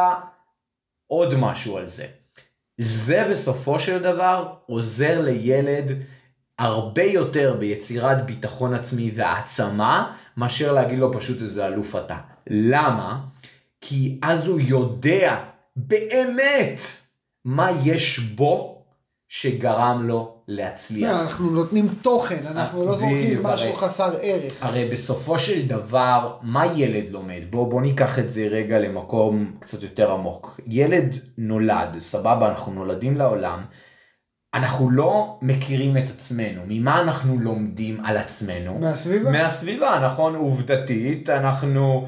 עוד 1.07 1.35
משהו 1.35 1.77
על 1.77 1.89
זה. 1.89 2.07
זה 2.81 3.27
בסופו 3.31 3.79
של 3.79 3.99
דבר 3.99 4.53
עוזר 4.67 5.21
לילד 5.21 5.93
הרבה 6.61 7.03
יותר 7.03 7.57
ביצירת 7.59 8.27
ביטחון 8.27 8.75
עצמי 8.75 9.11
והעצמה, 9.15 10.13
מאשר 10.37 10.73
להגיד 10.73 10.99
לו 10.99 11.13
פשוט 11.13 11.43
איזה 11.43 11.67
אלוף 11.67 11.97
אתה. 11.97 12.17
למה? 12.51 13.21
כי 13.81 14.19
אז 14.23 14.47
הוא 14.47 14.61
יודע 14.61 15.45
באמת 15.77 16.81
מה 17.45 17.71
יש 17.85 18.19
בו 18.19 18.83
שגרם 19.29 20.09
לו 20.09 20.35
להצליח. 20.49 21.11
לא, 21.11 21.23
אנחנו 21.23 21.51
נותנים 21.51 21.89
תוכן, 22.03 22.47
אנחנו 22.47 22.87
לא 22.87 22.97
זורקים 22.99 23.43
משהו 23.43 23.75
חסר 23.75 24.11
ערך. 24.23 24.53
הרי 24.61 24.89
בסופו 24.93 25.39
של 25.39 25.67
דבר, 25.67 26.37
מה 26.43 26.67
ילד 26.67 27.11
לומד? 27.11 27.41
בוא, 27.51 27.71
בוא 27.71 27.83
ניקח 27.83 28.19
את 28.19 28.31
זה 28.31 28.49
רגע 28.51 28.79
למקום 28.79 29.53
קצת 29.61 29.83
יותר 29.83 30.13
עמוק. 30.13 30.61
ילד 30.67 31.19
נולד, 31.39 31.97
סבבה, 31.99 32.49
אנחנו 32.49 32.73
נולדים 32.73 33.17
לעולם, 33.17 33.63
אנחנו 34.55 34.91
לא 34.91 35.39
מכירים 35.43 35.97
את 35.97 36.11
עצמנו. 36.11 36.61
ממה 36.69 37.01
אנחנו 37.01 37.39
לומדים 37.39 38.05
על 38.05 38.17
עצמנו? 38.17 38.79
מהסביבה. 38.79 39.31
מהסביבה, 39.31 40.01
נכון, 40.05 40.35
עובדתית, 40.35 41.31
אנחנו 41.31 42.07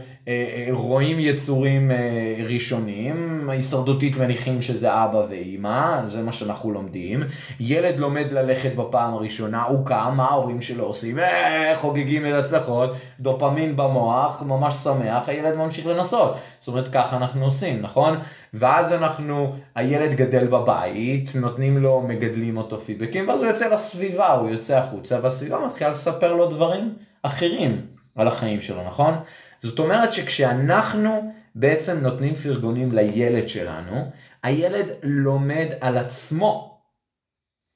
רואים 0.71 1.21
יצורים 1.21 1.91
אה, 1.91 2.37
ראשונים, 2.49 3.49
הישרדותית 3.51 4.17
מניחים 4.17 4.63
שזה 4.63 5.05
אבא 5.05 5.23
ואימא, 5.29 6.09
זה 6.09 6.23
מה 6.23 6.33
שאנחנו 6.33 6.71
לומדים. 6.71 7.23
ילד 7.61 7.99
לומד 7.99 8.33
ללכת 8.33 8.75
בפעם 8.75 9.15
הראשונה, 9.15 9.63
הוא 9.63 9.87
קם, 9.87 10.15
מה 10.17 10.25
ההורים 10.25 10.63
שלו 10.63 10.85
עושים? 10.85 11.19
אה, 11.19 11.73
חוגגים 11.77 12.27
את 12.27 12.33
הצלחות, 12.33 12.91
דופמין 13.21 13.77
במוח, 13.77 14.43
ממש 14.43 14.75
שמח, 14.75 15.29
הילד 15.29 15.55
ממשיך 15.55 15.87
לנסות. 15.87 16.35
זאת 16.61 16.69
אומרת, 16.69 16.89
ככה 16.89 17.17
אנחנו 17.17 17.45
עושים, 17.45 17.81
נכון? 17.83 18.19
ואז 18.55 18.93
אנחנו, 18.93 19.55
הילד 19.75 20.15
גדל 20.15 20.47
בבית, 20.47 21.31
נותנים 21.35 21.79
לו, 21.79 22.01
מגדלים 22.01 22.57
אותו 22.57 22.81
פידבקים, 22.81 23.29
ואז 23.29 23.41
הוא 23.41 23.49
יוצא 23.49 23.69
לסביבה, 23.69 24.33
הוא 24.33 24.51
יוצא 24.51 24.79
החוצה, 24.79 25.19
והסביבה 25.23 25.67
מתחילה 25.67 25.91
לספר 25.91 26.35
לו 26.35 26.49
דברים 26.49 26.95
אחרים 27.23 27.81
על 28.17 28.29
החיים 28.29 28.61
שלו, 28.61 28.87
נכון? 28.87 29.15
זאת 29.63 29.79
אומרת 29.79 30.13
שכשאנחנו 30.13 31.33
בעצם 31.55 31.99
נותנים 32.01 32.35
פרגונים 32.35 32.93
לילד 32.93 33.49
שלנו, 33.49 34.11
הילד 34.43 34.87
לומד 35.03 35.67
על 35.81 35.97
עצמו, 35.99 36.81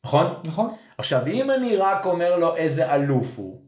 נכון? 0.07 0.27
נכון? 0.45 0.75
עכשיו, 0.99 1.27
אם 1.27 1.51
אני 1.51 1.77
רק 1.77 2.07
אומר 2.07 2.37
לו 2.37 2.57
איזה 2.57 2.95
אלוף 2.95 3.39
הוא, 3.39 3.61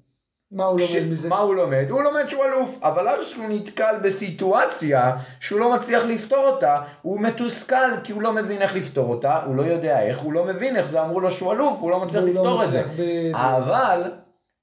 מה 0.52 0.64
הוא 0.64 0.78
כש- 0.80 0.94
לומד 0.94 1.12
מזה? 1.12 1.28
מה 1.28 1.38
הוא 1.38 1.54
לומד? 1.54 1.86
הוא 1.90 2.02
לומד 2.02 2.28
שהוא 2.28 2.44
אלוף, 2.44 2.78
אבל 2.82 3.08
אז 3.08 3.24
כשהוא 3.26 3.44
נתקל 3.48 3.94
בסיטואציה 4.02 5.16
שהוא 5.40 5.60
לא 5.60 5.74
מצליח 5.74 6.04
לפתור 6.04 6.46
אותה, 6.46 6.76
הוא 7.02 7.20
מתוסכל 7.20 8.00
כי 8.04 8.12
הוא 8.12 8.22
לא 8.22 8.32
מבין 8.32 8.62
איך 8.62 8.74
לפתור 8.76 9.10
אותה, 9.10 9.42
הוא 9.44 9.56
לא 9.56 9.62
יודע 9.62 10.02
איך, 10.02 10.18
הוא 10.18 10.32
לא 10.32 10.44
מבין 10.44 10.76
איך 10.76 10.86
זה 10.86 11.02
אמרו 11.02 11.20
לו 11.20 11.30
שהוא 11.30 11.52
אלוף, 11.52 11.78
הוא 11.80 11.90
לא 11.90 12.00
מצליח 12.00 12.22
הוא 12.22 12.28
לא 12.34 12.40
לפתור 12.42 12.64
את 12.64 12.70
זה. 12.70 12.82
בדיוק. 12.94 13.36
אבל, 13.36 14.02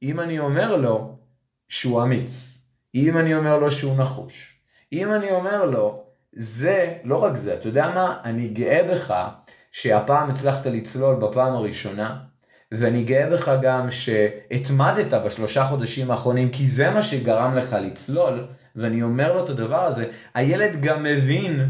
אם 0.03 0.19
אני 0.19 0.39
אומר 0.39 0.75
לו 0.75 1.15
שהוא 1.67 2.03
אמיץ, 2.03 2.54
אם 2.95 3.17
אני 3.17 3.35
אומר 3.35 3.57
לו 3.57 3.71
שהוא 3.71 3.97
נחוש, 3.97 4.59
אם 4.93 5.13
אני 5.13 5.31
אומר 5.31 5.65
לו, 5.65 6.03
זה, 6.33 6.93
לא 7.03 7.23
רק 7.23 7.35
זה, 7.35 7.53
אתה 7.53 7.67
יודע 7.67 7.91
מה? 7.95 8.17
אני 8.23 8.47
גאה 8.47 8.83
בך 8.91 9.13
שהפעם 9.71 10.29
הצלחת 10.29 10.65
לצלול 10.65 11.15
בפעם 11.15 11.53
הראשונה, 11.53 12.17
ואני 12.71 13.03
גאה 13.03 13.29
בך 13.29 13.51
גם 13.61 13.91
שהתמדת 13.91 15.13
בשלושה 15.13 15.65
חודשים 15.65 16.11
האחרונים, 16.11 16.49
כי 16.49 16.67
זה 16.67 16.91
מה 16.91 17.01
שגרם 17.01 17.55
לך 17.55 17.75
לצלול, 17.81 18.47
ואני 18.75 19.03
אומר 19.03 19.33
לו 19.33 19.43
את 19.43 19.49
הדבר 19.49 19.83
הזה, 19.83 20.05
הילד 20.33 20.81
גם 20.81 21.03
מבין 21.03 21.69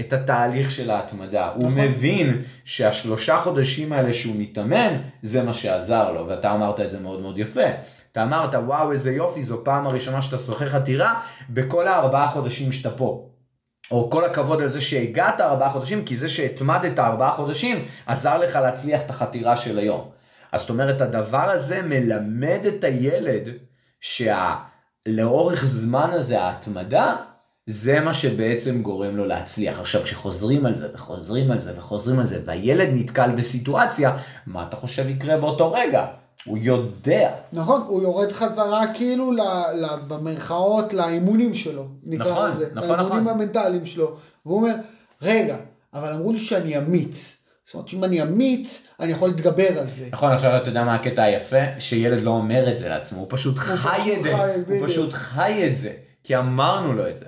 את 0.00 0.12
התהליך 0.12 0.70
של 0.70 0.90
ההתמדה. 0.90 1.48
הוא 1.48 1.68
נכון. 1.68 1.80
מבין 1.80 2.42
שהשלושה 2.64 3.38
חודשים 3.38 3.92
האלה 3.92 4.12
שהוא 4.12 4.34
מתאמן, 4.38 4.96
זה 5.22 5.42
מה 5.42 5.52
שעזר 5.52 6.12
לו, 6.12 6.28
ואתה 6.28 6.52
אמרת 6.52 6.80
את 6.80 6.90
זה 6.90 7.00
מאוד 7.00 7.20
מאוד 7.20 7.38
יפה. 7.38 7.68
אתה 8.12 8.22
אמרת, 8.22 8.54
וואו, 8.54 8.92
איזה 8.92 9.12
יופי, 9.12 9.42
זו 9.42 9.60
פעם 9.64 9.86
הראשונה 9.86 10.22
שאתה 10.22 10.38
שוחה 10.38 10.66
חתירה 10.66 11.20
בכל 11.50 11.86
הארבעה 11.86 12.28
חודשים 12.28 12.72
שאתה 12.72 12.90
פה. 12.90 13.28
או 13.90 14.10
כל 14.10 14.24
הכבוד 14.24 14.62
על 14.62 14.68
זה 14.68 14.80
שהגעת 14.80 15.40
ארבעה 15.40 15.70
חודשים, 15.70 16.04
כי 16.04 16.16
זה 16.16 16.28
שהתמדת 16.28 16.98
ארבעה 16.98 17.32
חודשים, 17.32 17.84
עזר 18.06 18.38
לך 18.38 18.56
להצליח 18.56 19.00
את 19.00 19.10
החתירה 19.10 19.56
של 19.56 19.78
היום. 19.78 20.10
אז 20.52 20.60
זאת 20.60 20.70
אומרת, 20.70 21.00
הדבר 21.00 21.50
הזה 21.50 21.82
מלמד 21.82 22.60
את 22.68 22.84
הילד 22.84 23.42
שלאורך 24.00 25.64
זמן 25.64 26.10
הזה, 26.12 26.40
ההתמדה, 26.40 27.16
זה 27.66 28.00
מה 28.00 28.14
שבעצם 28.14 28.82
גורם 28.82 29.16
לו 29.16 29.24
להצליח. 29.24 29.80
עכשיו, 29.80 30.02
כשחוזרים 30.02 30.66
על 30.66 30.74
זה, 30.74 30.88
וחוזרים 30.94 31.50
על 31.50 31.58
זה, 31.58 31.72
וחוזרים 31.76 32.18
על 32.18 32.26
זה, 32.26 32.40
והילד 32.44 32.88
נתקל 32.92 33.30
בסיטואציה, 33.36 34.16
מה 34.46 34.62
אתה 34.68 34.76
חושב 34.76 35.08
יקרה 35.08 35.36
באותו 35.36 35.72
רגע? 35.72 36.06
הוא 36.48 36.58
יודע. 36.60 37.30
נכון, 37.52 37.82
הוא 37.86 38.02
יורד 38.02 38.32
חזרה 38.32 38.94
כאילו 38.94 39.32
ל, 39.32 39.40
ל, 39.74 39.86
במרכאות 40.08 40.92
לאימונים 40.92 41.54
שלו, 41.54 41.86
נקרא 42.04 42.30
נכון, 42.30 42.50
לזה, 42.50 42.66
נכון, 42.74 42.88
לאימונים 42.90 43.24
נכון. 43.24 43.28
המנטליים 43.28 43.86
שלו, 43.86 44.16
והוא 44.46 44.56
אומר, 44.56 44.74
רגע, 45.22 45.56
אבל 45.94 46.12
אמרו 46.12 46.32
לי 46.32 46.40
שאני 46.40 46.78
אמיץ, 46.78 47.36
זאת 47.64 47.74
אומרת 47.74 47.88
שאם 47.88 48.04
אני 48.04 48.22
אמיץ, 48.22 48.86
אני 49.00 49.12
יכול 49.12 49.28
להתגבר 49.28 49.78
על 49.78 49.88
זה. 49.88 50.08
נכון, 50.12 50.32
עכשיו 50.32 50.56
אתה 50.56 50.68
יודע 50.68 50.84
מה 50.84 50.94
הקטע 50.94 51.22
היפה? 51.22 51.62
שילד 51.78 52.20
לא 52.20 52.30
אומר 52.30 52.72
את 52.72 52.78
זה 52.78 52.88
לעצמו, 52.88 53.18
הוא 53.18 53.26
פשוט 53.30 53.58
חי 53.58 54.16
את 54.16 54.22
זה, 54.22 54.36
חי, 54.36 54.78
הוא. 54.78 54.86
פשוט 54.86 55.12
חי 55.12 55.68
את 55.70 55.76
זה, 55.76 55.92
כי 56.24 56.36
אמרנו 56.36 56.92
לו 56.92 57.08
את 57.08 57.18
זה. 57.18 57.24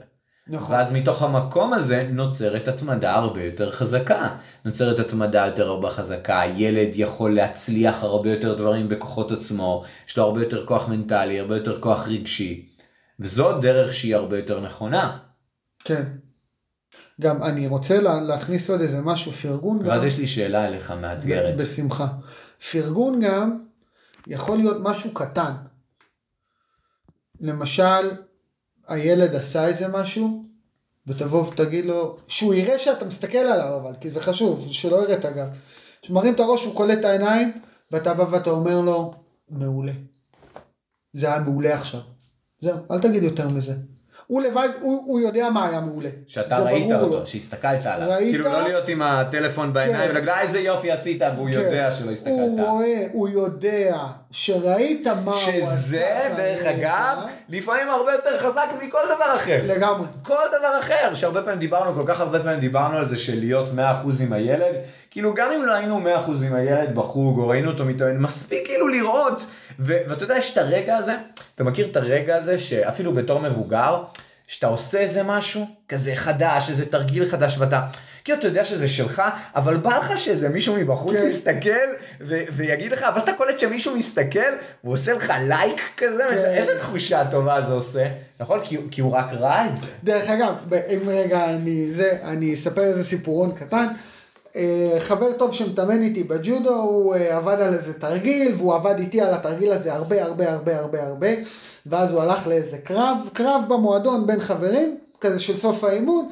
נכון, 0.51 0.77
ואז 0.77 0.91
מתוך 0.91 1.23
המקום 1.23 1.73
הזה 1.73 2.09
נוצרת 2.13 2.69
התמדה 2.69 3.15
הרבה 3.15 3.45
יותר 3.45 3.71
חזקה. 3.73 4.29
נוצרת 4.65 4.99
התמדה 4.99 5.47
יותר 5.47 5.69
הרבה 5.69 5.91
חזקה, 5.91 6.41
הילד 6.41 6.89
יכול 6.95 7.35
להצליח 7.35 8.03
הרבה 8.03 8.31
יותר 8.31 8.55
דברים 8.55 8.89
בכוחות 8.89 9.33
עצמו, 9.33 9.85
יש 10.09 10.19
לו 10.19 10.25
הרבה 10.25 10.41
יותר 10.43 10.67
כוח 10.67 10.89
מנטלי, 10.89 11.41
הרבה 11.41 11.57
יותר 11.57 11.81
כוח 11.81 12.09
רגשי. 12.09 12.69
וזו 13.21 13.59
דרך 13.61 13.95
שהיא 13.95 14.17
הרבה 14.17 14.39
יותר 14.39 14.61
נכונה. 14.61 15.19
כן. 15.85 16.05
גם 17.21 17.43
אני 17.43 17.67
רוצה 17.67 18.01
לה, 18.01 18.21
להכניס 18.21 18.71
עוד 18.71 18.81
איזה 18.81 19.01
משהו, 19.01 19.33
פרגון 19.33 19.79
גם. 19.79 19.87
ואז 19.87 20.05
יש 20.05 20.19
לי 20.19 20.27
שאלה 20.27 20.69
אליך 20.69 20.91
מאתגרת. 20.91 21.57
בשמחה. 21.57 22.07
פרגון 22.73 23.21
גם 23.21 23.59
יכול 24.27 24.59
להיות 24.59 24.77
משהו 24.81 25.15
קטן. 25.15 25.53
למשל, 27.41 28.11
הילד 28.91 29.35
עשה 29.35 29.67
איזה 29.67 29.89
משהו, 29.89 30.45
ותבוא 31.07 31.47
ותגיד 31.49 31.85
לו, 31.85 32.17
שהוא 32.29 32.55
יראה 32.55 32.79
שאתה 32.79 33.05
מסתכל 33.05 33.39
עליו 33.39 33.77
אבל, 33.77 33.95
כי 34.01 34.11
זה 34.11 34.21
חשוב, 34.21 34.69
שלא 34.71 35.03
יראה 35.03 35.15
את 35.15 35.25
הגב. 35.25 35.49
שמרים 36.03 36.35
את 36.35 36.41
הראש, 36.41 36.65
הוא 36.65 36.75
קולט 36.75 36.99
את 36.99 37.05
העיניים, 37.05 37.53
ואתה 37.91 38.15
בא 38.15 38.25
ואתה 38.31 38.51
אומר 38.51 38.81
לו, 38.81 39.15
מעולה. 39.49 39.93
זה 41.13 41.27
היה 41.27 41.39
מעולה 41.39 41.75
עכשיו. 41.75 42.01
זהו, 42.61 42.77
אל 42.91 43.01
תגיד 43.01 43.23
יותר 43.23 43.49
מזה. 43.49 43.75
הוא 44.31 44.43
לבד, 44.43 44.69
הוא, 44.81 45.03
הוא 45.07 45.21
יודע 45.21 45.51
מה 45.51 45.69
היה 45.69 45.81
מעולה. 45.81 46.09
שאתה 46.27 46.59
ראית 46.59 46.93
אותו, 46.93 47.17
לו. 47.19 47.27
שהסתכלת 47.27 47.87
עליו. 47.87 48.09
ראית? 48.11 48.31
כאילו 48.31 48.45
לא 48.45 48.63
להיות 48.63 48.89
עם 48.89 49.03
הטלפון 49.03 49.73
בעיניים 49.73 50.05
כן. 50.05 50.11
ולהגיד 50.11 50.29
"אה, 50.29 50.41
איזה 50.41 50.61
יופי 50.61 50.91
עשית 50.91 51.23
והוא 51.37 51.47
כן. 51.47 51.53
יודע 51.53 51.93
שלא 51.93 52.11
הסתכלת. 52.11 52.35
הוא 52.35 52.61
רואה, 52.69 53.07
הוא 53.13 53.29
יודע, 53.29 53.97
שראית 54.31 55.07
מה 55.07 55.13
הוא 55.25 55.35
עשה. 55.35 55.53
שזה 55.53 56.07
דרך. 56.37 56.65
אגב 56.67 57.19
לפעמים 57.49 57.89
הרבה 57.91 58.13
יותר 58.13 58.39
חזק 58.39 58.69
מכל 58.83 58.99
דבר 59.17 59.37
אחר. 59.37 59.61
לגמרי. 59.67 60.07
כל 60.23 60.35
דבר 60.59 60.79
אחר, 60.81 61.15
שהרבה 61.15 61.43
פעמים 61.43 61.59
דיברנו, 61.59 61.95
כל 61.95 62.03
כך 62.07 62.21
הרבה 62.21 62.41
פעמים 62.41 62.61
דיברנו 62.61 62.97
על 62.97 63.05
זה 63.05 63.19
של 63.19 63.39
להיות 63.39 63.69
100% 63.69 63.79
עם 64.27 64.33
הילד, 64.33 64.75
כאילו 65.11 65.35
גם 65.35 65.51
אם 65.53 65.63
לא 65.65 65.73
היינו 65.73 66.01
100% 66.01 66.09
עם 66.47 66.55
הילד 66.55 66.95
בחוג, 66.95 67.39
או 67.39 67.49
ראינו 67.49 67.71
אותו 67.71 67.85
מתאמן, 67.85 68.19
מספיק 68.19 68.71
לראות, 68.91 69.47
ו- 69.79 69.99
ואתה 70.09 70.25
יודע, 70.25 70.37
יש 70.39 70.53
את 70.53 70.59
הרגע 70.59 70.97
הזה, 70.97 71.15
אתה 71.55 71.65
מכיר 71.65 71.87
את 71.91 71.97
הרגע 71.97 72.37
הזה, 72.37 72.59
שאפילו 72.59 73.13
בתור 73.15 73.41
מבוגר, 73.41 74.03
שאתה 74.47 74.67
עושה 74.67 74.99
איזה 74.99 75.23
משהו, 75.23 75.67
כזה 75.89 76.13
חדש, 76.17 76.71
איזה 76.71 76.87
תרגיל 76.87 77.27
חדש, 77.27 77.57
ואתה, 77.59 77.81
כאילו 78.25 78.39
אתה 78.39 78.47
יודע 78.47 78.65
שזה 78.65 78.89
שלך, 78.89 79.23
אבל 79.57 79.77
בא 79.77 79.97
לך 79.99 80.19
שאיזה 80.19 80.49
מישהו 80.49 80.77
מבחוץ 80.77 81.17
כן. 81.17 81.27
יסתכל 81.29 81.71
ו- 82.21 82.41
ויגיד 82.53 82.93
לך, 82.93 83.07
ואז 83.15 83.23
אתה 83.23 83.33
קולט 83.33 83.61
שמישהו 83.61 83.97
מסתכל, 83.97 84.39
והוא 84.85 84.95
עושה 84.95 85.13
לך 85.15 85.33
לייק 85.49 85.81
כזה, 85.97 86.23
כן. 86.31 86.37
איזה 86.37 86.79
תחושה 86.79 87.23
טובה 87.31 87.63
זה 87.63 87.73
עושה, 87.73 88.07
נכון? 88.41 88.61
כי, 88.65 88.77
הוא- 88.77 88.85
כי 88.91 89.01
הוא 89.01 89.13
רק 89.13 89.27
ראה 89.33 89.67
את 89.67 89.77
זה. 89.77 89.87
דרך 90.05 90.31
אגב, 90.31 90.55
אם 90.95 91.09
רגע 91.09 91.45
אני 91.45 91.93
זה, 91.93 92.19
אני 92.25 92.55
אספר 92.55 92.83
איזה 92.83 93.05
סיפורון 93.05 93.53
קטן. 93.55 93.87
אה, 94.57 94.97
חבר 94.99 95.33
טוב 95.33 95.55
שמתאמן 95.55 96.03
איתי 96.03 96.23
בג'ודו, 96.23 96.75
הוא 96.75 97.15
אה, 97.15 97.37
עבד 97.37 97.61
על 97.61 97.75
איזה 97.75 97.93
תרגיל, 97.93 98.55
והוא 98.57 98.75
עבד 98.75 98.99
איתי 98.99 99.21
על 99.21 99.35
התרגיל 99.35 99.73
הזה 99.73 99.93
הרבה 99.93 100.25
הרבה 100.25 100.53
הרבה 100.53 100.79
הרבה 100.79 101.07
הרבה, 101.07 101.29
ואז 101.87 102.13
הוא 102.13 102.23
הלך 102.23 102.47
לאיזה 102.47 102.79
קרב, 102.79 103.17
קרב 103.33 103.63
במועדון 103.69 104.27
בין 104.27 104.41
חברים, 104.41 104.97
כזה 105.21 105.41
של 105.41 105.57
סוף 105.57 105.85
האימון, 105.85 106.29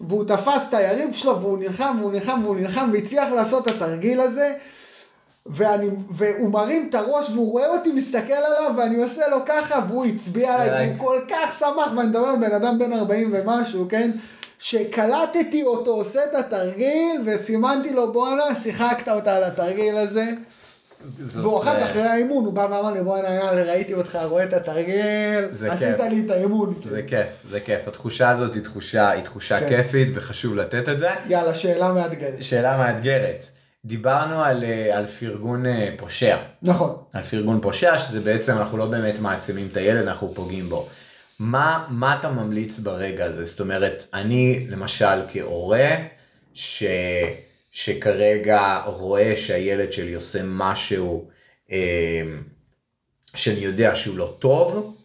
והוא 0.00 0.24
תפס 0.24 0.68
את 0.68 0.74
היריב 0.74 1.12
שלו, 1.12 1.40
והוא 1.40 1.58
נלחם, 1.58 1.96
והוא 2.00 2.12
נלחם, 2.12 2.40
והוא 2.44 2.56
נלחם, 2.56 2.90
והצליח 2.92 3.28
לעשות 3.32 3.68
את 3.68 3.74
התרגיל 3.74 4.20
הזה. 4.20 4.52
ואני, 5.46 5.86
והוא 6.10 6.50
מרים 6.50 6.86
את 6.90 6.94
הראש 6.94 7.30
והוא 7.30 7.52
רואה 7.52 7.68
אותי 7.68 7.92
מסתכל 7.92 8.32
עליו 8.32 8.72
ואני 8.76 9.02
עושה 9.02 9.28
לו 9.28 9.36
ככה 9.46 9.80
והוא 9.88 10.04
הצביע 10.04 10.54
עליי. 10.54 10.86
והוא 10.86 10.98
כל 10.98 11.20
כך 11.28 11.58
שמח 11.58 11.92
ואני 11.96 12.08
מדבר 12.08 12.26
על 12.26 12.36
בן 12.36 12.52
אדם 12.52 12.78
בן 12.78 12.92
40 12.92 13.30
ומשהו 13.32 13.86
כן 13.88 14.10
שקלטתי 14.60 15.62
אותו 15.62 15.90
עושה 15.90 16.24
את 16.24 16.34
התרגיל 16.34 17.20
וסימנתי 17.26 17.92
לו 17.92 18.12
בואנה 18.12 18.54
שיחקת 18.54 19.08
אותה 19.08 19.36
על 19.36 19.44
התרגיל 19.44 19.96
הזה 19.96 20.24
והוא 21.18 21.58
אחר 21.58 21.80
כך 21.80 21.90
אחרי 21.90 22.02
האימון 22.02 22.44
הוא 22.44 22.52
בא 22.52 22.60
ואמר 22.60 22.92
לי 22.92 23.02
בואנה 23.02 23.34
יאללה 23.34 23.62
ראיתי 23.62 23.94
אותך 23.94 24.18
רואה 24.24 24.44
את 24.44 24.52
התרגיל 24.52 25.44
עשית 25.70 25.96
כיף. 25.96 26.06
לי 26.10 26.22
את 26.26 26.30
האימון 26.30 26.80
זה 26.84 27.02
כיף, 27.02 27.42
זה 27.50 27.60
כיף. 27.60 27.88
התחושה 27.88 28.30
הזאת 28.30 28.54
היא 28.54 28.62
תחושה, 28.62 29.10
היא 29.10 29.24
תחושה 29.24 29.60
כן. 29.60 29.68
כיפית 29.68 30.08
וחשוב 30.14 30.56
לתת 30.56 30.88
את 30.88 30.98
זה. 30.98 31.08
יאללה 31.28 31.54
שאלה 31.54 31.92
מאתגרת 31.92 32.42
שאלה 32.42 32.76
מאתגרת. 32.76 33.48
דיברנו 33.84 34.44
על, 34.44 34.64
אה, 34.64 34.98
על 34.98 35.06
פרגון 35.06 35.66
אה, 35.66 35.88
פושע. 35.96 36.36
נכון 36.62 36.96
על 37.12 37.22
פרגון 37.22 37.60
פושע, 37.60 37.98
שזה 37.98 38.20
בעצם 38.20 38.58
אנחנו 38.58 38.78
לא 38.78 38.86
באמת 38.86 39.18
מעצימים 39.18 39.68
את 39.72 39.76
הילד, 39.76 40.08
אנחנו 40.08 40.34
פוגעים 40.34 40.68
בו. 40.68 40.88
מה, 41.40 41.86
מה 41.88 42.18
אתה 42.18 42.30
ממליץ 42.30 42.78
ברגע 42.78 43.24
הזה? 43.24 43.44
זאת 43.44 43.60
אומרת, 43.60 44.04
אני 44.14 44.66
למשל 44.68 45.26
כהורה, 45.32 45.88
ש, 46.54 46.84
שכרגע 47.70 48.82
רואה 48.86 49.36
שהילד 49.36 49.92
שלי 49.92 50.14
עושה 50.14 50.40
משהו 50.44 51.28
אה, 51.70 52.22
שאני 53.34 53.58
יודע 53.58 53.94
שהוא 53.94 54.18
לא 54.18 54.36
טוב, 54.38 54.96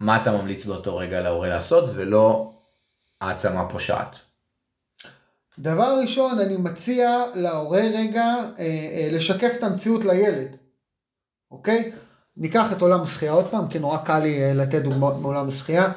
מה 0.00 0.22
אתה 0.22 0.32
ממליץ 0.32 0.64
באותו 0.64 0.96
רגע 0.96 1.20
להורה 1.20 1.48
לעשות, 1.48 1.90
ולא 1.94 2.52
העצמה 3.20 3.68
פושעת. 3.68 4.18
דבר 5.58 5.98
ראשון, 6.02 6.38
אני 6.38 6.56
מציע 6.56 7.24
להורה 7.34 7.82
רגע 7.94 8.24
אה, 8.24 8.64
אה, 8.64 9.08
לשקף 9.12 9.52
את 9.58 9.62
המציאות 9.62 10.04
לילד, 10.04 10.56
אוקיי? 11.50 11.92
ניקח 12.38 12.72
את 12.72 12.82
עולם 12.82 13.02
השחייה 13.02 13.32
עוד 13.32 13.46
פעם, 13.50 13.68
כי 13.68 13.78
נורא 13.78 13.98
קל 13.98 14.18
לי 14.18 14.42
אה, 14.42 14.54
לתת 14.54 14.82
דוגמאות 14.82 15.16
מעולם 15.16 15.48
השחייה. 15.48 15.92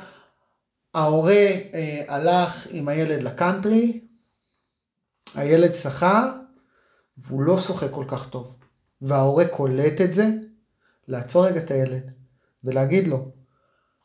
ההורה 0.94 1.48
אה, 1.74 2.02
הלך 2.08 2.68
עם 2.70 2.88
הילד 2.88 3.24
לקאנטרי, 3.24 4.02
הילד 5.36 5.74
שחה, 5.74 6.32
והוא 7.18 7.42
לא 7.42 7.60
שוחה 7.60 7.88
כל 7.88 8.06
כך 8.08 8.30
טוב. 8.30 8.56
וההורה 9.02 9.48
קולט 9.48 10.02
את 10.02 10.14
זה, 10.14 10.30
לעצור 11.08 11.46
רגע 11.46 11.60
את 11.60 11.72
הילד 11.72 12.12
ולהגיד 12.64 13.08
לו, 13.08 13.32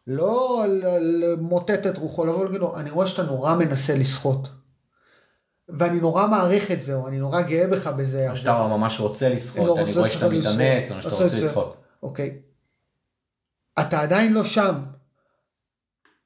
לא 0.07 0.65
למוטט 1.01 1.87
את 1.87 1.99
רוחו, 1.99 2.25
לבוא 2.25 2.41
ולהגיד 2.41 2.61
לו, 2.61 2.77
אני 2.77 2.91
רואה 2.91 3.07
שאתה 3.07 3.23
נורא 3.23 3.55
מנסה 3.55 3.95
לשחות. 3.95 4.49
ואני 5.69 6.01
נורא 6.01 6.27
מעריך 6.27 6.71
את 6.71 6.83
זה, 6.83 6.95
או 6.95 7.09
אני 7.09 7.19
נורא 7.19 7.41
גאה 7.41 7.67
בך 7.67 7.87
בזה. 7.87 8.31
או 8.31 8.37
שאתה 8.37 8.67
ממש 8.67 9.01
רוצה 9.01 9.29
לשחות, 9.29 9.67
לא 9.67 9.77
אני 9.77 9.85
רוצה 9.85 9.99
רואה 9.99 10.09
שאתה 10.09 10.29
מתאמץ, 10.29 10.91
או 10.91 11.03
שאתה 11.03 11.15
רוצה 11.15 11.25
רוצה 11.25 11.41
לשחות. 11.45 11.86
אוקיי. 12.03 12.39
אתה 13.81 14.01
עדיין 14.01 14.33
לא 14.33 14.45
שם. 14.45 14.75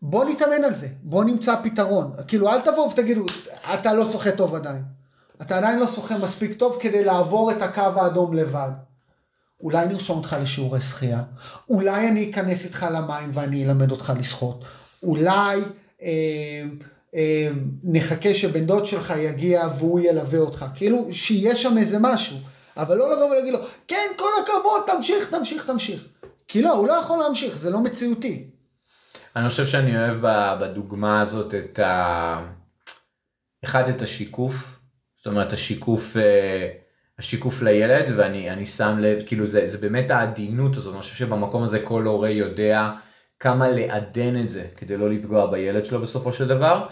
בוא 0.03 0.25
נתאמן 0.25 0.65
על 0.65 0.75
זה, 0.75 0.89
בוא 1.03 1.25
נמצא 1.25 1.55
פתרון. 1.63 2.13
כאילו, 2.29 2.49
אל 2.51 2.61
תבואו 2.61 2.91
ותגידו, 2.91 3.27
אתה 3.75 3.95
לא 3.95 4.07
שוחה 4.07 4.33
טוב 4.33 4.55
עדיין. 4.55 4.83
אתה 5.43 5.57
עדיין 5.57 5.79
לא 5.79 5.87
שוחה 5.87 6.19
מספיק 6.19 6.59
טוב 6.59 6.79
כדי 6.81 7.05
לעבור 7.05 7.51
את 7.51 7.63
הקו 7.63 7.81
האדום 7.81 8.35
לבד. 8.35 8.71
אולי 9.63 9.87
נרשום 9.87 10.19
אותך 10.19 10.37
לשיעורי 10.43 10.81
שחייה, 10.81 11.23
אולי 11.69 12.09
אני 12.09 12.31
אכנס 12.31 12.65
איתך 12.65 12.87
למים 12.93 13.31
ואני 13.35 13.65
אלמד 13.65 13.91
אותך 13.91 14.13
לשחות, 14.19 14.65
אולי 15.03 15.61
אה, 16.03 16.65
אה, 17.15 17.49
נחכה 17.83 18.35
שבן 18.35 18.65
דוד 18.67 18.87
שלך 18.87 19.15
יגיע 19.19 19.69
והוא 19.79 20.01
ילווה 20.01 20.39
אותך, 20.39 20.65
כאילו 20.75 21.09
שיהיה 21.13 21.57
שם 21.57 21.79
איזה 21.79 21.99
משהו, 22.01 22.37
אבל 22.77 22.97
לא 22.97 23.13
לבוא 23.13 23.31
ולהגיד 23.31 23.53
לו, 23.53 23.59
כן, 23.89 24.07
כל 24.17 24.31
הכבוד, 24.43 24.83
תמשיך, 24.87 25.31
תמשיך, 25.31 25.67
תמשיך. 25.67 26.09
כי 26.49 26.63
לא, 26.63 26.73
הוא 26.73 26.89
לא 26.89 26.93
יכול 26.93 27.19
להמשיך, 27.19 27.57
זה 27.57 27.71
לא 27.71 27.81
מציאותי. 27.81 28.45
אני 29.37 29.49
חושב 29.49 29.67
שאני 29.67 29.99
אוהב 29.99 30.19
בדוגמה 30.61 31.21
הזאת 31.21 31.55
את 31.55 31.79
ה... 31.79 32.41
אחד, 33.65 33.89
את 33.89 34.03
השיקוף, 34.03 34.79
זאת 35.17 35.27
אומרת 35.27 35.53
השיקוף, 35.53 36.17
אה, 36.17 36.69
השיקוף 37.19 37.63
לילד, 37.63 38.13
ואני 38.17 38.51
אני 38.51 38.67
שם 38.67 38.99
לב, 38.99 39.23
כאילו 39.27 39.47
זה, 39.47 39.69
זה 39.69 39.79
באמת 39.79 40.11
העדינות 40.11 40.77
הזאת, 40.77 40.95
אני 40.95 41.03
חושב 41.03 41.15
שבמקום 41.15 41.63
הזה 41.63 41.81
כל 41.85 42.03
הורה 42.03 42.31
יודע 42.31 42.91
כמה 43.41 43.69
לעדן 43.69 44.37
את 44.43 44.49
זה 44.49 44.65
כדי 44.77 44.97
לא 44.97 45.11
לפגוע 45.11 45.51
בילד 45.51 45.85
שלו 45.85 46.01
בסופו 46.01 46.33
של 46.33 46.49
דבר. 46.49 46.87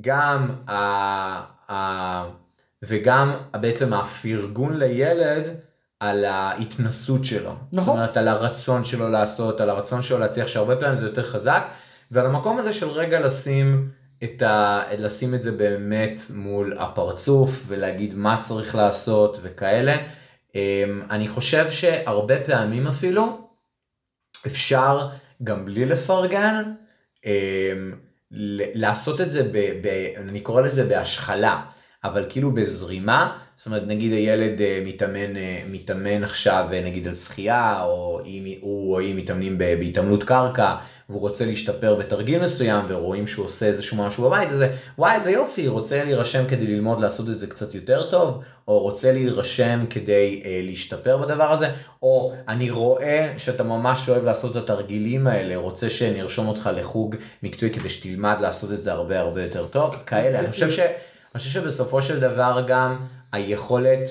גם 0.00 0.50
ה... 0.68 0.74
ה... 1.72 2.28
וגם 2.82 3.36
בעצם 3.60 3.92
הפרגון 3.92 4.78
לילד 4.78 5.44
על 6.00 6.24
ההתנסות 6.24 7.24
שלו. 7.24 7.54
נכון. 7.72 7.84
זאת 7.84 7.88
אומרת, 7.88 8.16
על 8.16 8.28
הרצון 8.28 8.84
שלו 8.84 9.08
לעשות, 9.08 9.60
על 9.60 9.70
הרצון 9.70 10.02
שלו 10.02 10.18
להצליח, 10.18 10.46
שהרבה 10.46 10.76
פעמים 10.76 10.96
זה 10.96 11.06
יותר 11.06 11.22
חזק, 11.22 11.64
ועל 12.10 12.26
המקום 12.26 12.58
הזה 12.58 12.72
של 12.72 12.88
רגע 12.88 13.20
לשים 13.20 13.88
את, 14.24 14.42
ה... 14.42 14.82
לשים 14.98 15.34
את 15.34 15.42
זה 15.42 15.52
באמת 15.52 16.20
מול 16.34 16.78
הפרצוף, 16.78 17.64
ולהגיד 17.66 18.14
מה 18.14 18.36
צריך 18.40 18.74
לעשות 18.74 19.38
וכאלה. 19.42 19.96
אמ, 20.54 21.02
אני 21.10 21.28
חושב 21.28 21.70
שהרבה 21.70 22.44
פעמים 22.44 22.86
אפילו, 22.86 23.48
אפשר 24.46 25.08
גם 25.44 25.64
בלי 25.64 25.84
לפרגן, 25.86 26.72
אמ, 27.26 27.30
לעשות 28.74 29.20
את 29.20 29.30
זה, 29.30 29.42
ב, 29.52 29.58
ב, 29.58 29.86
אני 30.16 30.40
קורא 30.40 30.62
לזה 30.62 30.84
בהשחלה, 30.84 31.62
אבל 32.04 32.24
כאילו 32.28 32.50
בזרימה, 32.50 33.36
זאת 33.56 33.66
אומרת 33.66 33.82
נגיד 33.86 34.12
הילד 34.12 34.60
אה, 34.60 34.82
מתאמן, 34.86 35.36
אה, 35.36 35.62
מתאמן 35.70 36.24
עכשיו 36.24 36.66
אה, 36.72 36.82
נגיד 36.84 37.08
על 37.08 37.14
שחייה, 37.14 37.82
או 37.82 38.20
אם 38.26 38.44
הוא 38.60 38.94
או 38.94 38.98
היא 38.98 39.14
מתאמנים 39.14 39.58
ב- 39.58 39.74
בהתעמלות 39.78 40.24
קרקע, 40.24 40.74
והוא 41.10 41.20
רוצה 41.20 41.46
להשתפר 41.46 41.94
בתרגיל 41.94 42.42
מסוים, 42.42 42.84
ורואים 42.88 43.26
שהוא 43.26 43.46
עושה 43.46 43.66
איזשהו 43.66 43.96
משהו 43.96 44.24
בבית, 44.24 44.50
אז 44.50 44.56
זה, 44.56 44.68
וואי 44.98 45.14
איזה 45.14 45.30
יופי, 45.30 45.68
רוצה 45.68 46.04
להירשם 46.04 46.44
כדי 46.48 46.66
ללמוד 46.66 47.00
לעשות 47.00 47.28
את 47.28 47.38
זה 47.38 47.46
קצת 47.46 47.74
יותר 47.74 48.10
טוב, 48.10 48.42
או 48.68 48.78
רוצה 48.78 49.12
להירשם 49.12 49.84
כדי 49.90 50.42
אה, 50.44 50.60
להשתפר 50.64 51.16
בדבר 51.16 51.52
הזה, 51.52 51.68
או 52.02 52.32
אני 52.48 52.70
רואה 52.70 53.32
שאתה 53.36 53.62
ממש 53.62 54.08
אוהב 54.08 54.24
לעשות 54.24 54.56
את 54.56 54.56
התרגילים 54.56 55.26
האלה, 55.26 55.56
רוצה 55.56 55.90
שנרשום 55.90 56.48
אותך 56.48 56.70
לחוג 56.76 57.16
מקצועי 57.42 57.72
כדי 57.72 57.88
שתלמד 57.88 58.36
לעשות 58.40 58.72
את 58.72 58.82
זה 58.82 58.92
הרבה 58.92 59.20
הרבה 59.20 59.42
יותר 59.42 59.66
טוב, 59.66 59.96
כאלה, 60.06 60.38
אני 60.38 60.50
חושב, 60.50 60.70
ש, 60.70 60.80
אני 61.34 61.38
חושב 61.38 61.50
שבסופו 61.50 62.02
של 62.02 62.20
דבר 62.20 62.64
גם 62.66 63.06
היכולת 63.32 64.10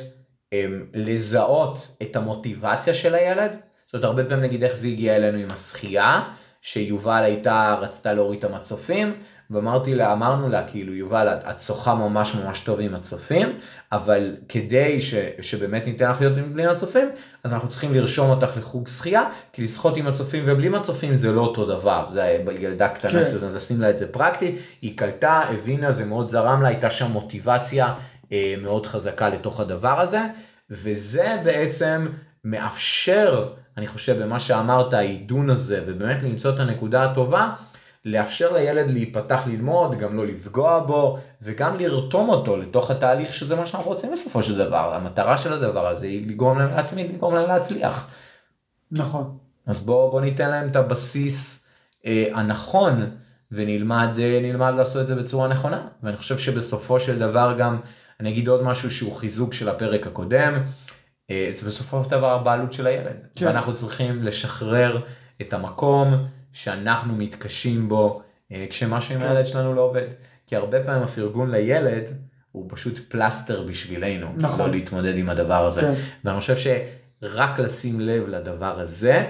הם, 0.52 0.88
לזהות 0.94 1.96
את 2.02 2.16
המוטיבציה 2.16 2.94
של 2.94 3.16
הילד, 3.16 3.52
זאת 3.86 3.94
אומרת 3.94 4.06
הרבה 4.06 4.24
פעמים 4.24 4.44
נגיד 4.44 4.64
איך 4.64 4.76
זה 4.76 4.88
הגיע 4.88 5.16
אלינו 5.16 5.38
עם 5.38 5.52
השחייה, 5.52 6.22
שיובל 6.62 7.24
הייתה, 7.24 7.78
רצתה 7.82 8.14
להוריד 8.14 8.46
את 8.46 8.52
המצופים, 8.52 9.14
ואמרתי 9.50 9.96
לה, 9.96 10.14
אמרנו 10.14 10.50
לה, 10.50 10.68
כאילו, 10.68 10.94
יובל, 10.94 11.28
את, 11.28 11.44
את 11.50 11.62
שוחה 11.62 11.96
ממש 11.96 12.36
ממש 12.36 12.60
טוב 12.60 12.80
עם 12.80 12.96
הצופים, 12.96 13.60
אבל 13.92 14.36
כדי 14.50 15.02
ש, 15.02 15.14
שבאמת 15.42 15.86
ניתן 15.86 16.12
לך 16.12 16.22
להיות 16.22 16.38
עם 16.38 16.54
בלי 16.54 16.68
מצופים, 16.74 17.10
אז 17.44 17.54
אנחנו 17.54 17.70
צריכים 17.70 17.94
לרשום 17.94 18.30
אותך 18.30 18.58
לחוג 18.58 18.88
שחייה, 18.88 19.24
כי 19.54 19.64
לשחות 19.64 19.98
עם 19.98 20.08
הצופים 20.08 20.44
ובלי 20.46 20.70
מצופים 20.70 21.16
זה 21.16 21.32
לא 21.32 21.42
אותו 21.42 21.66
דבר, 21.66 22.10
זה 22.14 22.44
ילדה 22.60 22.88
קטנה, 22.88 23.12
כן. 23.12 23.40
כן. 23.40 23.54
לשים 23.54 23.82
לה 23.82 23.90
את 23.90 23.98
זה 23.98 24.12
פרקטי, 24.12 24.56
היא 24.82 24.98
קלטה, 24.98 25.44
הבינה, 25.50 25.92
זה 25.92 26.06
מאוד 26.06 26.28
זרם 26.28 26.62
לה, 26.62 26.68
הייתה 26.68 26.90
שם 26.90 27.12
מוטיבציה 27.12 27.94
אה, 28.32 28.56
מאוד 28.62 28.88
חזקה 28.88 29.30
לתוך 29.30 29.60
הדבר 29.60 30.00
הזה, 30.00 30.22
וזה 30.70 31.38
בעצם 31.44 32.08
מאפשר, 32.46 33.50
אני 33.78 33.88
חושב, 33.88 34.24
במה 34.24 34.40
שאמרת, 34.40 34.94
העידון 34.94 35.50
הזה, 35.50 35.84
ובאמת 35.88 36.24
למצוא 36.24 36.54
את 36.54 36.60
הנקודה 36.60 37.04
הטובה, 37.04 37.50
לאפשר 38.12 38.54
לילד 38.54 38.92
להיפתח 38.92 39.44
ללמוד, 39.48 40.00
גם 40.00 40.18
לא 40.18 40.28
לפגוע 40.28 40.80
בו, 40.80 41.18
וגם 41.42 41.78
לרתום 41.78 42.30
אותו 42.30 42.58
לתוך 42.58 42.92
התהליך 42.92 43.34
שזה 43.34 43.56
מה 43.56 43.66
שאנחנו 43.66 43.92
רוצים 43.92 44.12
בסופו 44.12 44.44
של 44.44 44.58
דבר. 44.58 44.94
המטרה 44.96 45.38
של 45.38 45.54
הדבר 45.54 45.88
הזה 45.88 46.06
היא 46.06 46.28
לגרום 46.28 46.58
להם 46.58 46.72
להתמיד, 46.72 47.14
לגרום 47.14 47.36
להם 47.36 47.48
להצליח. 47.48 48.08
נכון. 48.92 49.38
אז 49.66 49.82
בואו 49.82 50.12
בוא 50.12 50.22
ניתן 50.22 50.50
להם 50.50 50.70
את 50.70 50.76
הבסיס 50.76 51.64
אה, 52.06 52.26
הנכון, 52.34 53.10
ונלמד 53.52 54.10
אה, 54.20 54.40
נלמד 54.42 54.74
לעשות 54.78 55.02
את 55.02 55.08
זה 55.08 55.16
בצורה 55.16 55.48
נכונה. 55.48 55.88
ואני 56.04 56.18
חושב 56.18 56.38
שבסופו 56.38 57.00
של 57.00 57.20
דבר 57.20 57.56
גם, 57.58 57.80
אני 58.20 58.30
אגיד 58.30 58.48
עוד 58.48 58.64
משהו 58.64 58.92
שהוא 58.92 59.16
חיזוק 59.16 59.54
של 59.54 59.70
הפרק 59.70 60.08
הקודם, 60.08 60.54
אה, 61.32 61.50
זה 61.52 61.68
בסופו 61.68 62.04
של 62.04 62.10
דבר 62.10 62.34
הבעלות 62.34 62.74
של 62.74 62.88
הילד. 62.88 63.16
כן. 63.36 63.46
ואנחנו 63.46 63.76
צריכים 63.76 64.24
לשחרר 64.24 65.02
את 65.42 65.54
המקום 65.54 66.28
שאנחנו 66.54 67.16
מתקשים 67.16 67.88
בו, 67.88 68.22
אה, 68.52 68.66
כשמשהו 68.70 69.16
עם 69.16 69.22
כן. 69.22 69.28
הילד 69.28 69.48
שלנו 69.48 69.74
לא 69.74 69.82
עובד. 69.82 70.08
כי 70.48 70.56
הרבה 70.56 70.84
פעמים 70.84 71.04
הפרגון 71.04 71.52
לילד 71.52 72.04
הוא 72.52 72.66
פשוט 72.70 73.00
פלסטר 73.08 73.64
בשבילנו, 73.64 74.28
נכון. 74.38 74.66
לא 74.66 74.72
להתמודד 74.72 75.18
עם 75.18 75.30
הדבר 75.30 75.66
הזה. 75.66 75.82
כן. 75.82 75.94
ואני 76.26 76.40
חושב 76.40 76.58
שרק 76.58 77.60
לשים 77.60 78.00
לב 78.00 78.28
לדבר 78.28 78.80
הזה, 78.80 79.26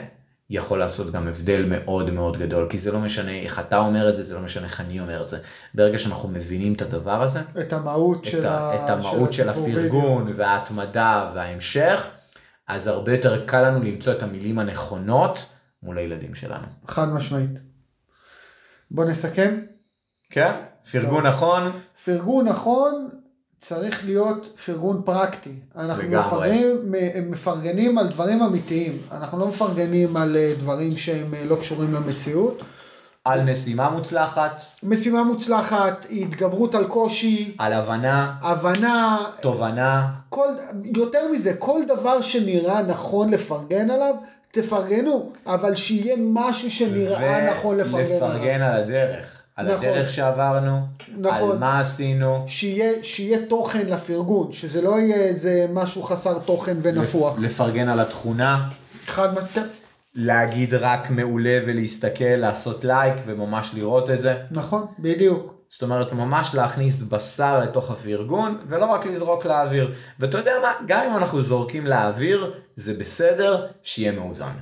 יכול 0.50 0.80
לעשות 0.80 1.12
גם 1.12 1.28
הבדל 1.28 1.66
מאוד 1.68 2.10
מאוד 2.10 2.38
גדול, 2.38 2.68
כי 2.70 2.78
זה 2.78 2.92
לא 2.92 3.00
משנה 3.00 3.32
איך 3.32 3.60
אתה 3.60 3.78
אומר 3.78 4.10
את 4.10 4.18
זה, 4.18 4.24
זה 4.24 4.36
לא 4.36 4.42
משנה 4.42 4.66
איך 4.66 4.82
אני 4.82 5.00
אומר 5.00 5.24
את 5.24 5.30
זה. 5.30 5.38
ברגע 5.74 5.98
שאנחנו 5.98 6.30
מבינים 6.30 6.74
את 6.74 6.82
הדבר 6.82 7.22
הזה, 7.22 7.40
את 7.62 7.74
המהות 7.74 8.20
את, 8.20 8.26
של, 8.26 8.46
ה. 8.46 8.76
את 8.76 8.90
המהות 8.90 9.34
של 9.34 9.50
הסיפור, 9.50 9.70
הפרגון 9.70 10.32
וההתמדה 10.36 11.32
וההמשך, 11.36 12.08
אז 12.68 12.88
הרבה 12.88 13.12
יותר 13.12 13.46
קל 13.46 13.62
לנו 13.62 13.84
למצוא 13.84 14.14
את 14.14 14.24
המילים 14.24 14.60
הנכונות 14.60 15.46
מול 15.84 15.98
הילדים 15.98 16.36
שלנו. 16.36 16.68
חד 16.88 17.10
משמעית. 17.10 17.50
בוא 18.92 19.06
נסכם. 19.06 19.60
כן? 20.30 20.52
פרגון 20.92 21.28
נכון, 21.28 21.72
פרגון 22.06 22.48
נכון 22.48 23.10
צריך 23.60 24.06
להיות 24.06 24.60
פרגון 24.65 25.02
פרקטי. 25.06 25.54
אנחנו. 25.76 26.10
מפרגנים, 26.10 26.94
מפרגנים 27.32 27.98
על 27.98 28.08
דברים 28.08 28.42
אמיתיים. 28.42 28.98
אנחנו 29.12 29.39
לא 29.39 29.48
מפרגנים 29.48 30.18
על 30.18 30.36
אה, 30.36 30.54
דברים 30.60 30.98
שהם 30.98 31.34
אה, 31.34 31.46
לא 31.46 31.56
קשורים 31.56 31.94
למציאות. 31.94 32.63
על 33.26 33.52
משימה 33.52 33.89
מוצלחת, 33.89 34.62
משימה 34.84 35.24
מוצלחת, 35.24 36.06
התגברות 36.12 36.76
על 36.76 36.88
קושי, 36.88 37.56
על 37.58 37.74
הבנה, 37.74 38.36
הבנה, 38.42 39.18
תובנה, 39.42 40.08
כל, 40.30 40.48
יותר 40.96 41.32
מזה, 41.32 41.54
כל 41.54 41.82
דבר 41.88 42.22
שנראה 42.22 42.84
נכון 42.84 43.30
לפרגן 43.30 43.89
עליו, 43.89 44.15
תפרגנו, 44.52 45.32
אבל 45.46 45.76
שיהיה 45.76 46.16
משהו 46.20 46.72
שנראה 46.72 47.52
נכון 47.52 47.78
לפרגן 47.78 48.06
עליו. 48.06 48.22
ולפרגן 48.22 48.62
על 48.62 48.82
הדרך. 48.82 49.42
על 49.56 49.66
נכון. 49.66 49.88
הדרך 49.88 50.10
שעברנו, 50.10 50.80
נכון. 51.18 51.52
על 51.52 51.58
מה 51.58 51.80
עשינו, 51.80 52.44
שיהיה, 52.48 52.92
שיהיה 53.04 53.40
תוכן 53.46 53.88
לפרגון, 53.88 54.54
שזה 54.54 54.82
לא 54.82 55.00
יהיה 55.00 55.16
איזה 55.16 55.66
משהו 55.74 56.04
חסר 56.04 56.40
תוכן 56.40 56.78
ונפוח. 56.82 57.40
לפרגן 57.40 57.90
על 57.90 58.00
התכונה, 58.00 58.70
חד 59.06 59.34
משמעית, 59.34 59.70
להגיד 60.16 60.74
רק 60.74 61.10
מעולה 61.10 61.60
ולהסתכל, 61.68 62.24
לעשות 62.24 62.86
לייק 62.86 63.16
וממש 63.26 63.72
לראות 63.74 64.10
את 64.10 64.22
זה. 64.22 64.36
נכון, 64.52 64.86
בדיוק. 65.00 65.59
זאת 65.70 65.82
אומרת, 65.82 66.14
ממש 66.14 66.56
להכניס 66.56 67.02
בשר 67.02 67.60
לתוך 67.60 67.92
הפרגון, 67.92 68.58
ולא 68.68 68.86
רק 68.86 69.06
לזרוק 69.06 69.46
לאוויר. 69.46 69.94
ואתה 70.20 70.38
יודע 70.38 70.54
מה, 70.62 70.74
גם 70.88 71.06
אם 71.10 71.18
אנחנו 71.18 71.42
זורקים 71.42 71.88
לאוויר, 71.88 72.54
זה 72.76 72.94
בסדר 72.94 73.68
שיהיה 73.84 74.12
מאוזן. 74.12 74.54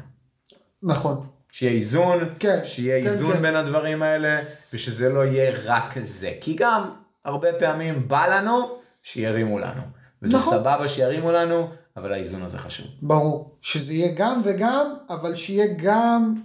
נכון. 0.83 1.25
שיהיה 1.51 1.71
איזון, 1.71 2.19
כן, 2.39 2.59
שיהיה 2.63 3.01
כן, 3.01 3.07
איזון 3.07 3.33
כן. 3.33 3.41
בין 3.41 3.55
הדברים 3.55 4.03
האלה, 4.03 4.39
ושזה 4.73 5.09
לא 5.09 5.25
יהיה 5.25 5.55
רק 5.65 5.95
זה. 6.03 6.33
כי 6.41 6.55
גם, 6.59 6.89
הרבה 7.25 7.53
פעמים 7.59 8.07
בא 8.07 8.27
לנו 8.27 8.77
שירימו 9.03 9.59
לנו. 9.59 9.81
וזה 10.21 10.37
נכון. 10.37 10.57
סבבה 10.57 10.87
שירימו 10.87 11.31
לנו, 11.31 11.69
אבל 11.97 12.13
האיזון 12.13 12.43
הזה 12.43 12.57
חשוב. 12.57 12.87
ברור. 13.01 13.57
שזה 13.61 13.93
יהיה 13.93 14.11
גם 14.15 14.41
וגם, 14.43 14.93
אבל 15.09 15.35
שיהיה 15.35 15.67
גם, 15.77 16.35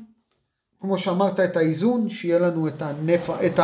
כמו 0.81 0.98
שאמרת, 0.98 1.40
את 1.40 1.57
האיזון, 1.57 2.09
שיהיה 2.09 2.38
לנו 2.38 2.68
את 2.68 2.83
הנפח, 2.83 3.35
את 3.46 3.61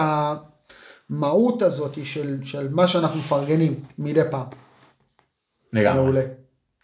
המהות 1.11 1.63
הזאת 1.63 1.99
של, 2.05 2.39
של 2.43 2.69
מה 2.71 2.89
שאנחנו 2.89 3.19
מפרגנים 3.19 3.81
מדי 3.99 4.21
פעם. 4.31 4.47
לגמרי. 5.73 6.03
מעולה. 6.03 6.23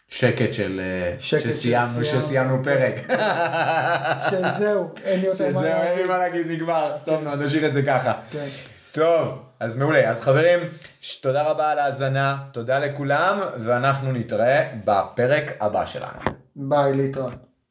שקט 0.07 0.53
של, 0.53 0.81
אה, 0.83 1.15
שקט 1.19 1.41
שסיימנו, 1.41 2.03
סיימנו. 2.03 2.21
שסיימנו 2.21 2.63
פרק. 2.63 2.95
שזהו, 4.29 4.89
אין 5.03 5.19
לי 5.19 5.27
יותר 5.27 5.49
מה 5.49 5.59
שזהו, 5.59 5.65
אין 5.65 5.83
לי 5.83 5.89
להגיד. 5.89 6.07
מה 6.07 6.17
להגיד, 6.17 6.51
נגמר. 6.51 6.97
טוב, 7.05 7.23
נו, 7.23 7.35
נשאיר 7.35 7.67
את 7.67 7.73
זה 7.73 7.81
ככה. 7.83 8.13
כן. 8.31 8.47
טוב, 8.91 9.39
אז 9.59 9.77
מעולה. 9.77 10.09
אז 10.09 10.21
חברים, 10.21 10.59
תודה 11.21 11.43
רבה 11.43 11.71
על 11.71 11.79
ההאזנה, 11.79 12.37
תודה 12.51 12.79
לכולם, 12.79 13.39
ואנחנו 13.59 14.11
נתראה 14.11 14.71
בפרק 14.85 15.51
הבא 15.59 15.85
שלנו. 15.85 16.19
ביי, 16.55 16.93
להתראות. 16.93 17.54